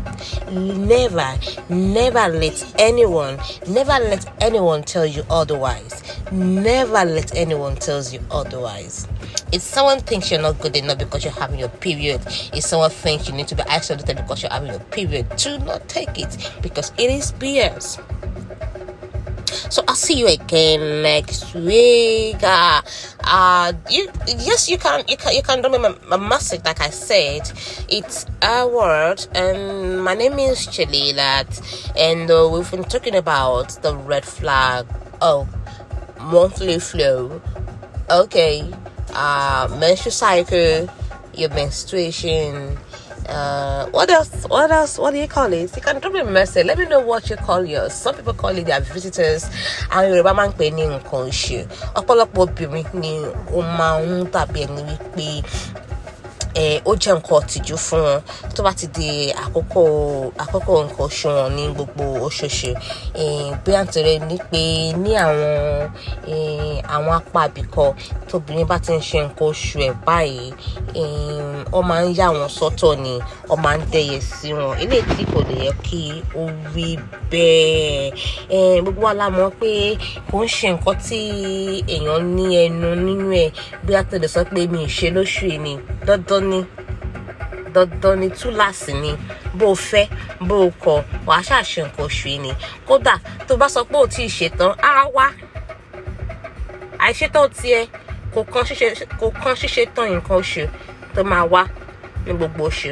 Never, 0.51 1.39
never 1.69 2.29
let 2.29 2.75
anyone, 2.79 3.39
never 3.69 3.93
let 3.93 4.31
anyone 4.43 4.83
tell 4.83 5.07
you 5.07 5.25
otherwise. 5.31 6.03
Never 6.31 7.05
let 7.05 7.35
anyone 7.37 7.77
tells 7.77 8.13
you 8.13 8.21
otherwise. 8.31 9.09
If 9.53 9.63
someone 9.63 10.01
thinks 10.01 10.31
you're 10.31 10.43
not 10.43 10.61
good 10.61 10.77
enough 10.77 10.99
because 10.99 11.25
you're 11.25 11.33
having 11.33 11.61
your 11.61 11.69
period, 11.69 12.21
if 12.27 12.65
someone 12.65 12.91
thinks 12.91 13.29
you 13.29 13.35
need 13.35 13.49
to 13.49 13.55
be 13.55 13.63
isolated 13.63 14.17
because 14.17 14.43
you're 14.43 14.53
having 14.53 14.71
your 14.71 14.81
period, 14.81 15.35
do 15.37 15.59
not 15.61 15.89
take 15.89 16.19
it 16.19 16.53
because 16.61 16.93
it 16.99 17.11
is 17.11 17.33
BS. 17.33 18.01
So 19.71 19.83
I'll 19.89 19.95
see 19.95 20.19
you 20.19 20.29
again 20.29 21.03
next 21.03 21.55
week. 21.55 22.43
Uh, 22.43 22.83
uh 23.25 23.73
you 23.89 24.09
yes 24.27 24.69
you 24.69 24.79
can 24.79 25.03
you 25.09 25.17
can 25.17 25.35
you 25.35 25.43
can 25.43 25.63
do 25.63 25.69
my, 25.69 25.95
my 26.09 26.17
message 26.17 26.65
like 26.65 26.81
I 26.81 26.91
said. 26.91 27.51
It's 27.89 28.27
a 28.43 28.67
word 28.67 29.27
and 29.35 30.03
my 30.03 30.15
name 30.15 30.39
is 30.39 30.67
Chalilat 30.67 31.49
and 31.97 32.31
uh, 32.31 32.49
we've 32.53 32.71
been 32.71 32.85
talking 32.85 33.15
about 33.15 33.71
the 33.83 33.97
red 33.97 34.25
flag. 34.25 34.87
Oh, 35.21 35.49
monthly 36.21 36.79
flow. 36.79 37.41
Okay, 38.11 38.71
uh, 39.15 39.69
menstrual 39.81 40.13
cycle, 40.13 40.91
your 41.35 41.49
menstruation 41.51 42.77
uh, 43.29 43.87
what 43.91 44.11
else? 44.11 44.45
What 44.49 44.71
else? 44.71 44.99
What 44.99 45.13
do 45.13 45.19
you 45.19 45.29
call 45.29 45.53
it? 45.53 45.75
You 45.77 45.83
can 45.83 46.01
drop 46.01 46.13
me 46.13 46.21
a 46.21 46.25
message. 46.25 46.67
Let 46.67 46.79
me 46.79 46.87
know 46.87 47.01
what 47.01 47.29
you 47.31 47.37
call 47.37 47.65
yours. 47.65 47.93
Some 47.93 48.15
people 48.17 48.35
call 48.35 48.51
it 48.57 48.67
their 48.67 48.81
visitors. 48.81 49.45
Àwọn 49.91 50.11
Yorùbá 50.11 50.33
máa 50.35 50.49
ń 50.49 50.53
pè 50.59 50.67
ní 50.77 50.85
nǹkan 50.87 51.29
oṣù. 51.31 51.59
Ọ̀pọ̀lọpọ̀ 52.01 52.43
obìnrin 52.45 52.87
ni 53.03 53.13
ó 53.57 53.61
máa 53.79 53.99
ń 54.05 54.27
tàbí 54.35 54.61
ẹni 54.67 54.83
wípé 54.89 55.29
ó 56.85 56.93
jẹ́ 57.03 57.15
nǹkan 57.19 57.39
ọ̀tìjú 57.41 57.77
fún 57.87 58.01
wọn. 58.07 58.21
Tó 58.55 58.63
bá 58.65 58.73
ti 58.79 58.87
di 58.95 59.09
àkókò 59.45 59.83
àkókò 60.43 60.73
nǹkan 60.87 61.07
oṣù 61.09 61.29
wọn 61.37 61.51
ní 61.57 61.65
gbogbo 61.75 62.05
oṣooṣù 62.27 62.71
bí 63.65 63.73
àǹtẹ̀rẹ̀ 63.81 64.19
ní 64.29 64.37
pé 64.51 64.63
ní 65.03 65.11
àwọn 65.25 65.91
àwọn 66.95 67.13
apá 67.19 67.41
àbíkọ 67.49 67.85
tóbìnrin 68.31 68.67
bá 68.71 68.79
ti 68.85 68.93
ń 68.97 69.01
ṣe 69.09 69.19
nǹkan 69.27 69.49
oṣù 69.51 69.77
ẹ̀ 69.89 69.93
báyìí 70.07 70.47
ó 71.73 71.79
máa 71.89 72.03
ń 72.07 72.15
yà 72.19 72.27
wọ́n 72.37 72.49
sọ́tọ̀ 72.59 72.95
ni 73.03 73.15
ó 73.49 73.55
máa 73.65 73.77
ń 73.79 73.83
dẹ̀yẹ 73.93 74.19
sí 74.33 74.49
wọn. 74.59 74.73
Eléyìí 74.83 75.07
tí 75.17 75.23
kò 75.33 75.39
lè 75.49 75.57
yẹ 75.67 75.73
kí 75.87 76.03
ó 76.39 76.43
rí 76.75 76.89
bẹ́ẹ̀. 77.31 78.81
Gbogbo 78.83 79.03
wa 79.07 79.13
la 79.15 79.27
mọ̀ 79.37 79.51
pé 79.61 79.71
kò 80.31 80.39
ń 80.45 80.47
ṣe 80.57 80.69
nǹkan 80.75 80.97
tí 81.07 81.19
èèyàn 81.95 82.23
ní 82.37 82.45
ẹnu 82.65 82.89
nínú 83.07 83.27
ẹ̀. 83.45 83.51
Bí 83.87 83.93
àtẹ̀lẹ̀ 84.01 84.31
sọ 84.35 84.41
pé 84.55 84.61
mi 84.73 84.81
ì 84.87 84.93
ṣe 84.97 85.07
lóṣù 85.17 85.45
yìí 85.51 85.59
ni 85.65 85.73
dandan 86.07 86.44
ni. 86.51 86.61
Dandan 87.75 88.21
ni 88.21 88.29
túláàsì 88.39 88.93
ni. 89.03 89.13
Bó 89.59 89.67
o 89.67 89.75
fẹ́ 89.75 90.07
bó 90.49 90.55
o 90.67 90.71
kọ̀ 90.85 91.03
wàá 91.27 91.43
ṣàṣe 91.49 91.83
nǹkan 91.85 92.07
oṣù 92.07 92.27
yìí 92.29 92.39
ni. 92.45 92.51
Kódà 92.87 93.15
tó 93.49 93.57
bá 93.57 93.67
sọ 93.69 93.81
pé 93.91 93.97
ò 93.99 94.07
tí 94.07 94.23
ì 94.25 94.29
ṣetán 94.37 94.73
á 94.79 94.93
wá. 95.15 95.27
Àìṣetán 96.99 97.49
tiẹ̀ 97.59 97.87
kò 98.35 98.43
kan 99.43 99.55
ṣíṣe 99.55 99.83
tán 99.95 100.07
nǹkan 100.15 100.39
oṣù 100.41 100.63
tó 101.15 101.23
máa 101.23 101.45
wá 101.53 101.63
ní 102.27 102.33
gbogbo 102.39 102.65
oṣù. 102.69 102.91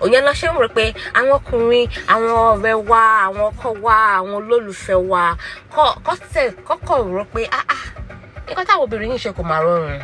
Òyìn 0.00 0.24
lọ 0.26 0.32
ṣe 0.40 0.46
ń 0.52 0.56
rò 0.60 0.68
pé 0.76 0.84
àwọn 1.18 1.32
ọkùnrin 1.38 1.86
àwọn 2.12 2.32
ọ̀rẹ́ 2.52 2.74
wa 2.90 3.00
àwọn 3.26 3.42
ọkọ 3.50 3.68
wa 3.84 3.94
àwọn 4.18 4.34
olólùfẹ́ 4.38 4.96
wa 5.10 5.22
kọtẹ 6.06 6.42
kọkọ 6.68 6.94
rò 7.16 7.24
pé 7.34 7.42
ah 7.58 7.64
ah 7.74 7.84
nǹkan 8.46 8.66
táwọn 8.68 8.84
obìnrin 8.84 9.10
yìí 9.12 9.22
ṣe 9.24 9.30
kò 9.36 9.42
máa 9.50 9.60
rọrùn. 9.64 10.00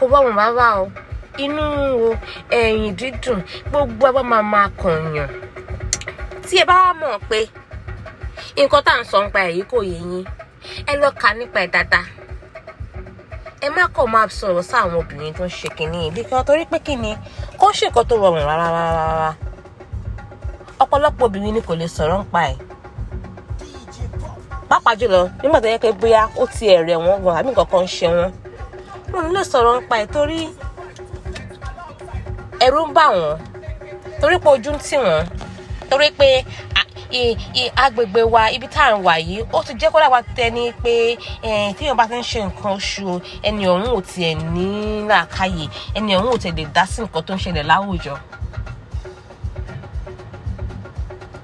Kò 0.00 0.04
rọrùn 0.12 0.36
rárá 0.38 0.66
o 0.82 0.86
inú 1.36 1.62
o 2.08 2.16
ẹ̀yìn 2.50 2.94
dídùn 2.98 3.40
gbogbo 3.70 4.06
ẹbá 4.10 4.22
máa 4.22 4.42
máa 4.42 4.68
kàn 4.82 5.14
yàn. 5.16 5.28
Tí 6.48 6.58
ẹ 6.58 6.64
bá 6.64 6.74
wá 6.74 6.92
mọ̀ 7.00 7.18
pé 7.28 7.38
nǹkan 8.56 8.82
tá 8.86 8.92
à 8.92 9.00
ń 9.00 9.04
sọ 9.10 9.18
nípa 9.24 9.40
èyí 9.50 9.62
kò 9.70 9.78
yé 9.82 9.98
yín 9.98 10.24
ẹ 10.86 10.92
lọ 11.02 11.08
kà 11.20 11.28
nípa 11.34 11.60
ẹ̀ 11.64 11.70
dáadáa. 11.72 12.06
Ẹ 13.60 13.68
má 13.70 13.82
kàn 13.96 14.06
máa 14.12 14.26
sọ̀rọ̀ 14.38 14.62
sáwọn 14.70 14.98
obìnrin 15.00 15.34
tó 15.34 15.44
ń 15.44 15.50
ṣe 15.58 15.68
kínní 15.76 15.98
yìí 16.04 16.10
bí 16.14 16.22
kan 16.30 16.44
torí 16.46 16.64
pé 16.70 16.78
kínní 16.86 17.10
kó 17.58 17.66
ṣe 17.78 17.86
nǹkan 17.88 18.04
tó 18.08 18.14
rọrùn 18.22 18.46
rárá 18.48 18.66
rárá 18.76 19.32
ọ̀pọ̀lọpọ̀ 20.82 21.24
obìnrin 21.26 21.54
ni 21.54 21.60
kò 21.60 21.74
lè 21.80 21.86
sọ̀rọ̀ 21.96 22.18
nípa 22.22 22.40
ẹ̀. 22.50 22.56
Pàápàá 24.68 24.94
jùlọ 25.00 25.20
nígbà 25.42 25.60
tó 25.60 25.68
yẹ 25.68 25.78
pé 25.78 25.92
bóyá 26.00 26.28
ó 26.36 26.44
ti 26.58 26.64
ẹ̀rẹ̀ 26.76 26.98
wọn 27.04 27.22
gan 27.24 27.34
àbí 27.38 27.48
nǹkan 27.50 27.66
kan 27.70 27.82
ń 27.84 27.88
ṣe 27.96 28.06
wọn 28.16 28.30
wọn 29.12 29.22
ní 29.26 29.30
lè 29.36 29.42
sọ̀rọ̀ 29.52 29.74
nípa 29.80 29.96
ẹ̀ 30.02 30.06
torí 30.14 30.40
ẹ̀rù 32.64 32.80
ń 32.88 32.92
bà 32.96 33.04
wọ́n 33.16 33.36
torí 34.20 34.36
pé 34.42 34.48
ojú 34.54 34.70
ń 34.74 34.78
tì 34.86 34.96
wọ́n 35.04 35.22
torí 35.90 36.08
pé 36.18 36.28
agbègbè 37.84 38.22
wa 38.34 38.42
ibi 38.54 38.66
tá 38.74 38.82
à 38.88 38.92
ń 38.96 39.02
wà 39.06 39.14
yìí 39.28 39.44
ó 39.52 39.58
ti 39.66 39.72
jẹ́ 39.80 39.90
kó 39.92 39.98
dàgbà 40.02 40.20
tẹ́ni 40.36 40.72
pé 40.82 40.94
tíyàn 41.76 41.96
bá 41.96 42.06
ti 42.10 42.16
ń 42.18 42.22
ṣe 42.30 42.40
nǹkan 42.46 42.72
oṣù 42.78 43.20
ẹni 43.48 43.62
ọ̀hún 43.72 43.90
ò 43.98 44.00
tiẹ̀ 44.10 44.34
ní 44.54 44.66
làákàyè 45.10 45.66
ẹni 45.98 46.10
ọ̀hún 46.18 46.32
ò 46.34 46.38
tiẹ̀ 46.42 46.54
lè 46.58 46.64
dá 46.74 46.82
sí 46.86 46.98
nǹkan 47.02 47.22
tó 47.26 47.32
ń 47.34 47.40
ṣẹlẹ̀ 47.44 47.68
láwùjọ. 47.70 48.14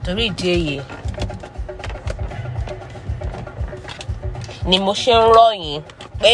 torí 0.04 0.22
ìdí 0.30 0.46
èyí 0.56 0.76
ni 4.68 4.76
mo 4.85 4.92
ṣe 5.02 5.12
ń 5.14 5.22
rọ̀ 5.37 5.50
yín 5.62 5.83
pé 6.20 6.33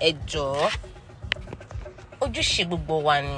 ẹ 0.00 0.10
jọ̀ọ́ 0.30 0.68
ojúṣe 2.20 2.62
gbogbo 2.68 2.94
wa 3.06 3.16
ni 3.22 3.34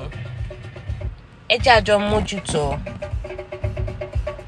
ẹ 1.48 1.56
jẹ́ 1.64 1.74
àjọ 1.78 1.94
mójútó. 2.08 2.62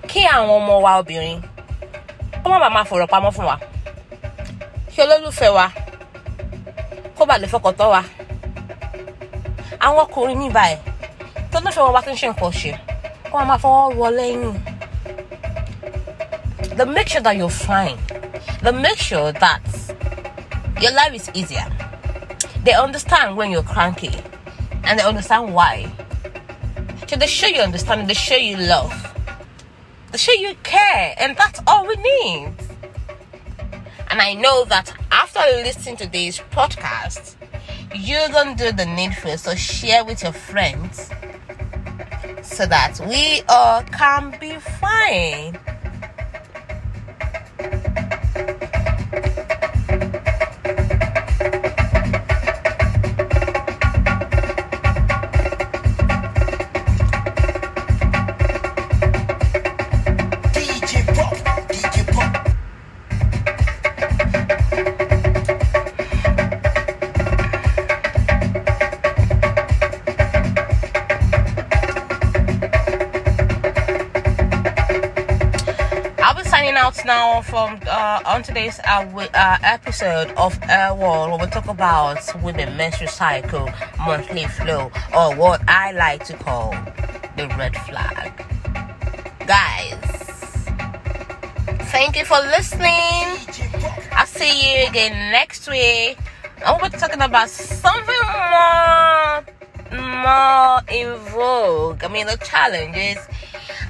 Kí 0.09 0.21
àwọn 0.35 0.51
ọmọ 0.61 0.75
wa 0.85 0.93
obìnrin 1.01 1.41
kó 2.43 2.47
má 2.51 2.59
bàa 2.63 2.69
máa 2.77 2.85
fọ̀rọ̀ 2.89 3.07
pamọ́ 3.13 3.31
fún 3.37 3.47
wa. 3.51 3.57
Kí 4.93 4.99
olólùfẹ́ 5.05 5.51
wa 5.57 5.67
kó 7.19 7.23
bàa 7.29 7.39
lè 7.43 7.47
fọkàn 7.53 7.73
tán 7.79 7.89
wa. 7.95 8.03
Àwọn 9.85 9.99
ọkùnrin 10.07 10.39
ní 10.41 10.49
báyìí 10.57 10.77
tó 11.53 11.59
lọ́fẹ̀ẹ́ 11.65 11.85
wọn 11.87 11.93
bá 11.97 12.01
ti 12.05 12.11
ń 12.13 12.17
ṣe 12.21 12.27
nǹkan 12.31 12.53
ṣe 12.61 12.73
kó 13.33 13.45
máa 13.49 13.59
fọwọ́ 13.63 13.95
wọ 13.99 14.07
lẹ́yìn. 14.19 14.55
The 16.79 16.87
make 16.87 17.09
sure 17.09 17.21
that 17.23 17.37
you're 17.37 17.51
fine. 17.69 17.99
The 18.63 18.73
make 18.73 18.99
sure 18.99 19.33
that 19.33 19.61
your 20.81 20.93
life 20.93 21.13
is 21.15 21.31
easier. 21.35 21.67
They 22.65 22.75
understand 22.75 23.37
when 23.37 23.51
you're 23.51 23.63
cranky 23.75 24.13
and 24.85 24.99
they 24.99 25.05
understand 25.05 25.53
why 25.55 25.87
they 27.16 27.27
show 27.27 27.46
you 27.46 27.61
understanding 27.61 28.07
they 28.07 28.14
show 28.14 28.37
you 28.37 28.57
love. 28.57 28.92
They 30.12 30.18
show 30.18 30.33
you 30.33 30.55
care 30.62 31.14
and 31.18 31.37
that's 31.37 31.61
all 31.66 31.87
we 31.87 31.96
need. 31.96 32.53
And 34.11 34.20
i 34.20 34.35
know 34.35 34.64
that 34.64 34.92
after 35.12 35.38
listening 35.38 35.96
to 35.99 36.09
this 36.09 36.38
podcast 36.51 37.37
you're 37.94 38.29
gonna 38.29 38.57
do 38.57 38.73
the 38.73 38.85
needful 38.85 39.38
so 39.38 39.55
share 39.55 40.05
with 40.05 40.23
your 40.23 40.33
friends 40.33 41.11
so 42.42 42.66
that 42.66 42.99
we 43.09 43.42
all 43.49 43.83
can 43.83 44.37
be 44.40 44.57
fine 44.57 45.57
from 77.51 77.81
uh, 77.89 78.23
on 78.27 78.45
today's 78.45 78.79
uh, 78.87 79.05
uh, 79.35 79.59
episode 79.65 80.31
of 80.37 80.55
Her 80.63 80.95
World, 80.95 81.31
where 81.31 81.41
we 81.41 81.47
talk 81.51 81.67
about 81.67 82.21
women 82.45 82.77
menstrual 82.77 83.11
cycle, 83.11 83.69
monthly 84.07 84.45
flow, 84.45 84.93
or 85.13 85.35
what 85.35 85.61
I 85.67 85.91
like 85.91 86.25
to 86.27 86.35
call 86.35 86.71
the 87.37 87.49
red 87.59 87.77
flag. 87.77 88.47
Guys, 89.49 89.99
thank 91.91 92.17
you 92.17 92.25
for 92.25 92.39
listening. 92.39 93.27
I'll 94.13 94.27
see 94.27 94.83
you 94.83 94.89
again 94.89 95.33
next 95.33 95.69
week. 95.69 96.19
And 96.65 96.81
we'll 96.81 96.89
be 96.89 96.99
talking 96.99 97.21
about 97.21 97.51
something 97.51 98.15
more, 98.47 99.45
more 100.23 100.81
in 100.89 101.17
vogue. 101.33 102.05
I 102.05 102.09
mean, 102.13 102.29
the 102.29 102.39
challenges 102.45 103.19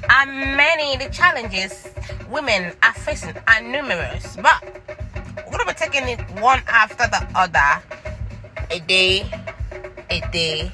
are 0.09 0.25
many 0.25 0.97
the 0.97 1.09
challenges 1.11 1.91
women 2.31 2.73
facing 3.15 3.35
are 3.45 3.61
numerous, 3.61 4.37
but 4.37 4.63
we're 5.45 5.57
gonna 5.57 5.65
be 5.65 5.73
taking 5.73 6.07
it 6.07 6.19
one 6.39 6.61
after 6.67 7.07
the 7.07 7.27
other, 7.35 7.83
a 8.69 8.79
day, 8.79 9.29
a 10.09 10.21
day, 10.31 10.71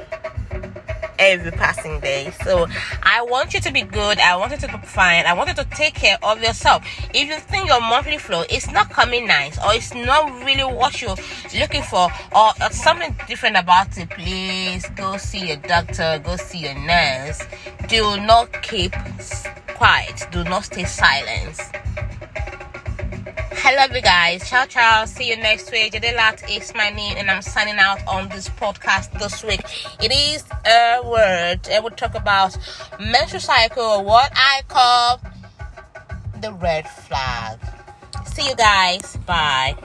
every 1.18 1.50
passing 1.50 2.00
day. 2.00 2.32
So 2.44 2.68
I 3.02 3.24
want 3.24 3.56
you 3.56 3.60
to 3.62 3.72
be 3.72 3.82
good. 3.82 4.20
I 4.20 4.36
want 4.36 4.52
you 4.52 4.60
to 4.60 4.68
be 4.68 4.78
fine. 4.86 5.26
I 5.26 5.34
want 5.34 5.50
you 5.50 5.56
to 5.56 5.66
take 5.72 5.96
care 5.96 6.18
of 6.22 6.40
yourself. 6.40 6.86
If 7.12 7.28
you 7.28 7.38
think 7.38 7.70
your 7.70 7.82
monthly 7.82 8.20
flow 8.20 8.44
is 8.52 8.70
not 8.72 8.92
coming 8.92 9.26
nice 9.26 9.58
or 9.58 9.74
it's 9.74 9.96
not 9.96 10.46
really 10.46 10.64
what 10.64 11.02
you're 11.02 11.18
looking 11.60 11.82
for 11.82 12.08
or 12.36 12.54
something 12.70 13.16
different 13.28 13.58
about 13.58 13.98
it, 13.98 14.12
please 14.12 14.88
go 14.96 15.18
see 15.18 15.48
your 15.48 15.58
doctor, 15.58 16.22
go 16.24 16.36
see 16.36 16.60
your 16.60 16.76
nurse. 16.76 17.42
Do 17.88 18.18
not 18.22 18.62
keep 18.62 18.94
quiet. 19.78 20.28
Do 20.32 20.44
not 20.44 20.66
stay 20.66 20.86
silent. 20.86 21.60
I 23.64 23.76
love 23.76 23.92
you 23.92 24.02
guys. 24.02 24.50
Ciao, 24.50 24.66
ciao. 24.66 25.06
See 25.06 25.30
you 25.30 25.38
next 25.38 25.72
week. 25.72 25.94
Jadelat 25.94 26.50
is 26.50 26.74
my 26.74 26.90
name, 26.90 27.18
and 27.18 27.30
I'm 27.30 27.42
signing 27.42 27.78
out 27.78 28.00
on 28.08 28.30
this 28.30 28.50
podcast 28.50 29.18
this 29.20 29.44
week. 29.44 29.62
It 30.02 30.12
is 30.12 30.44
a 30.66 31.02
word. 31.04 31.68
I 31.72 31.80
will 31.80 31.92
talk 31.92 32.16
about 32.16 32.58
menstrual 33.00 33.42
cycle, 33.42 34.04
what 34.04 34.32
I 34.36 34.62
call 34.68 35.22
the 36.42 36.54
red 36.54 36.88
flag. 36.88 37.60
See 38.26 38.48
you 38.48 38.56
guys. 38.56 39.18
Bye. 39.26 39.76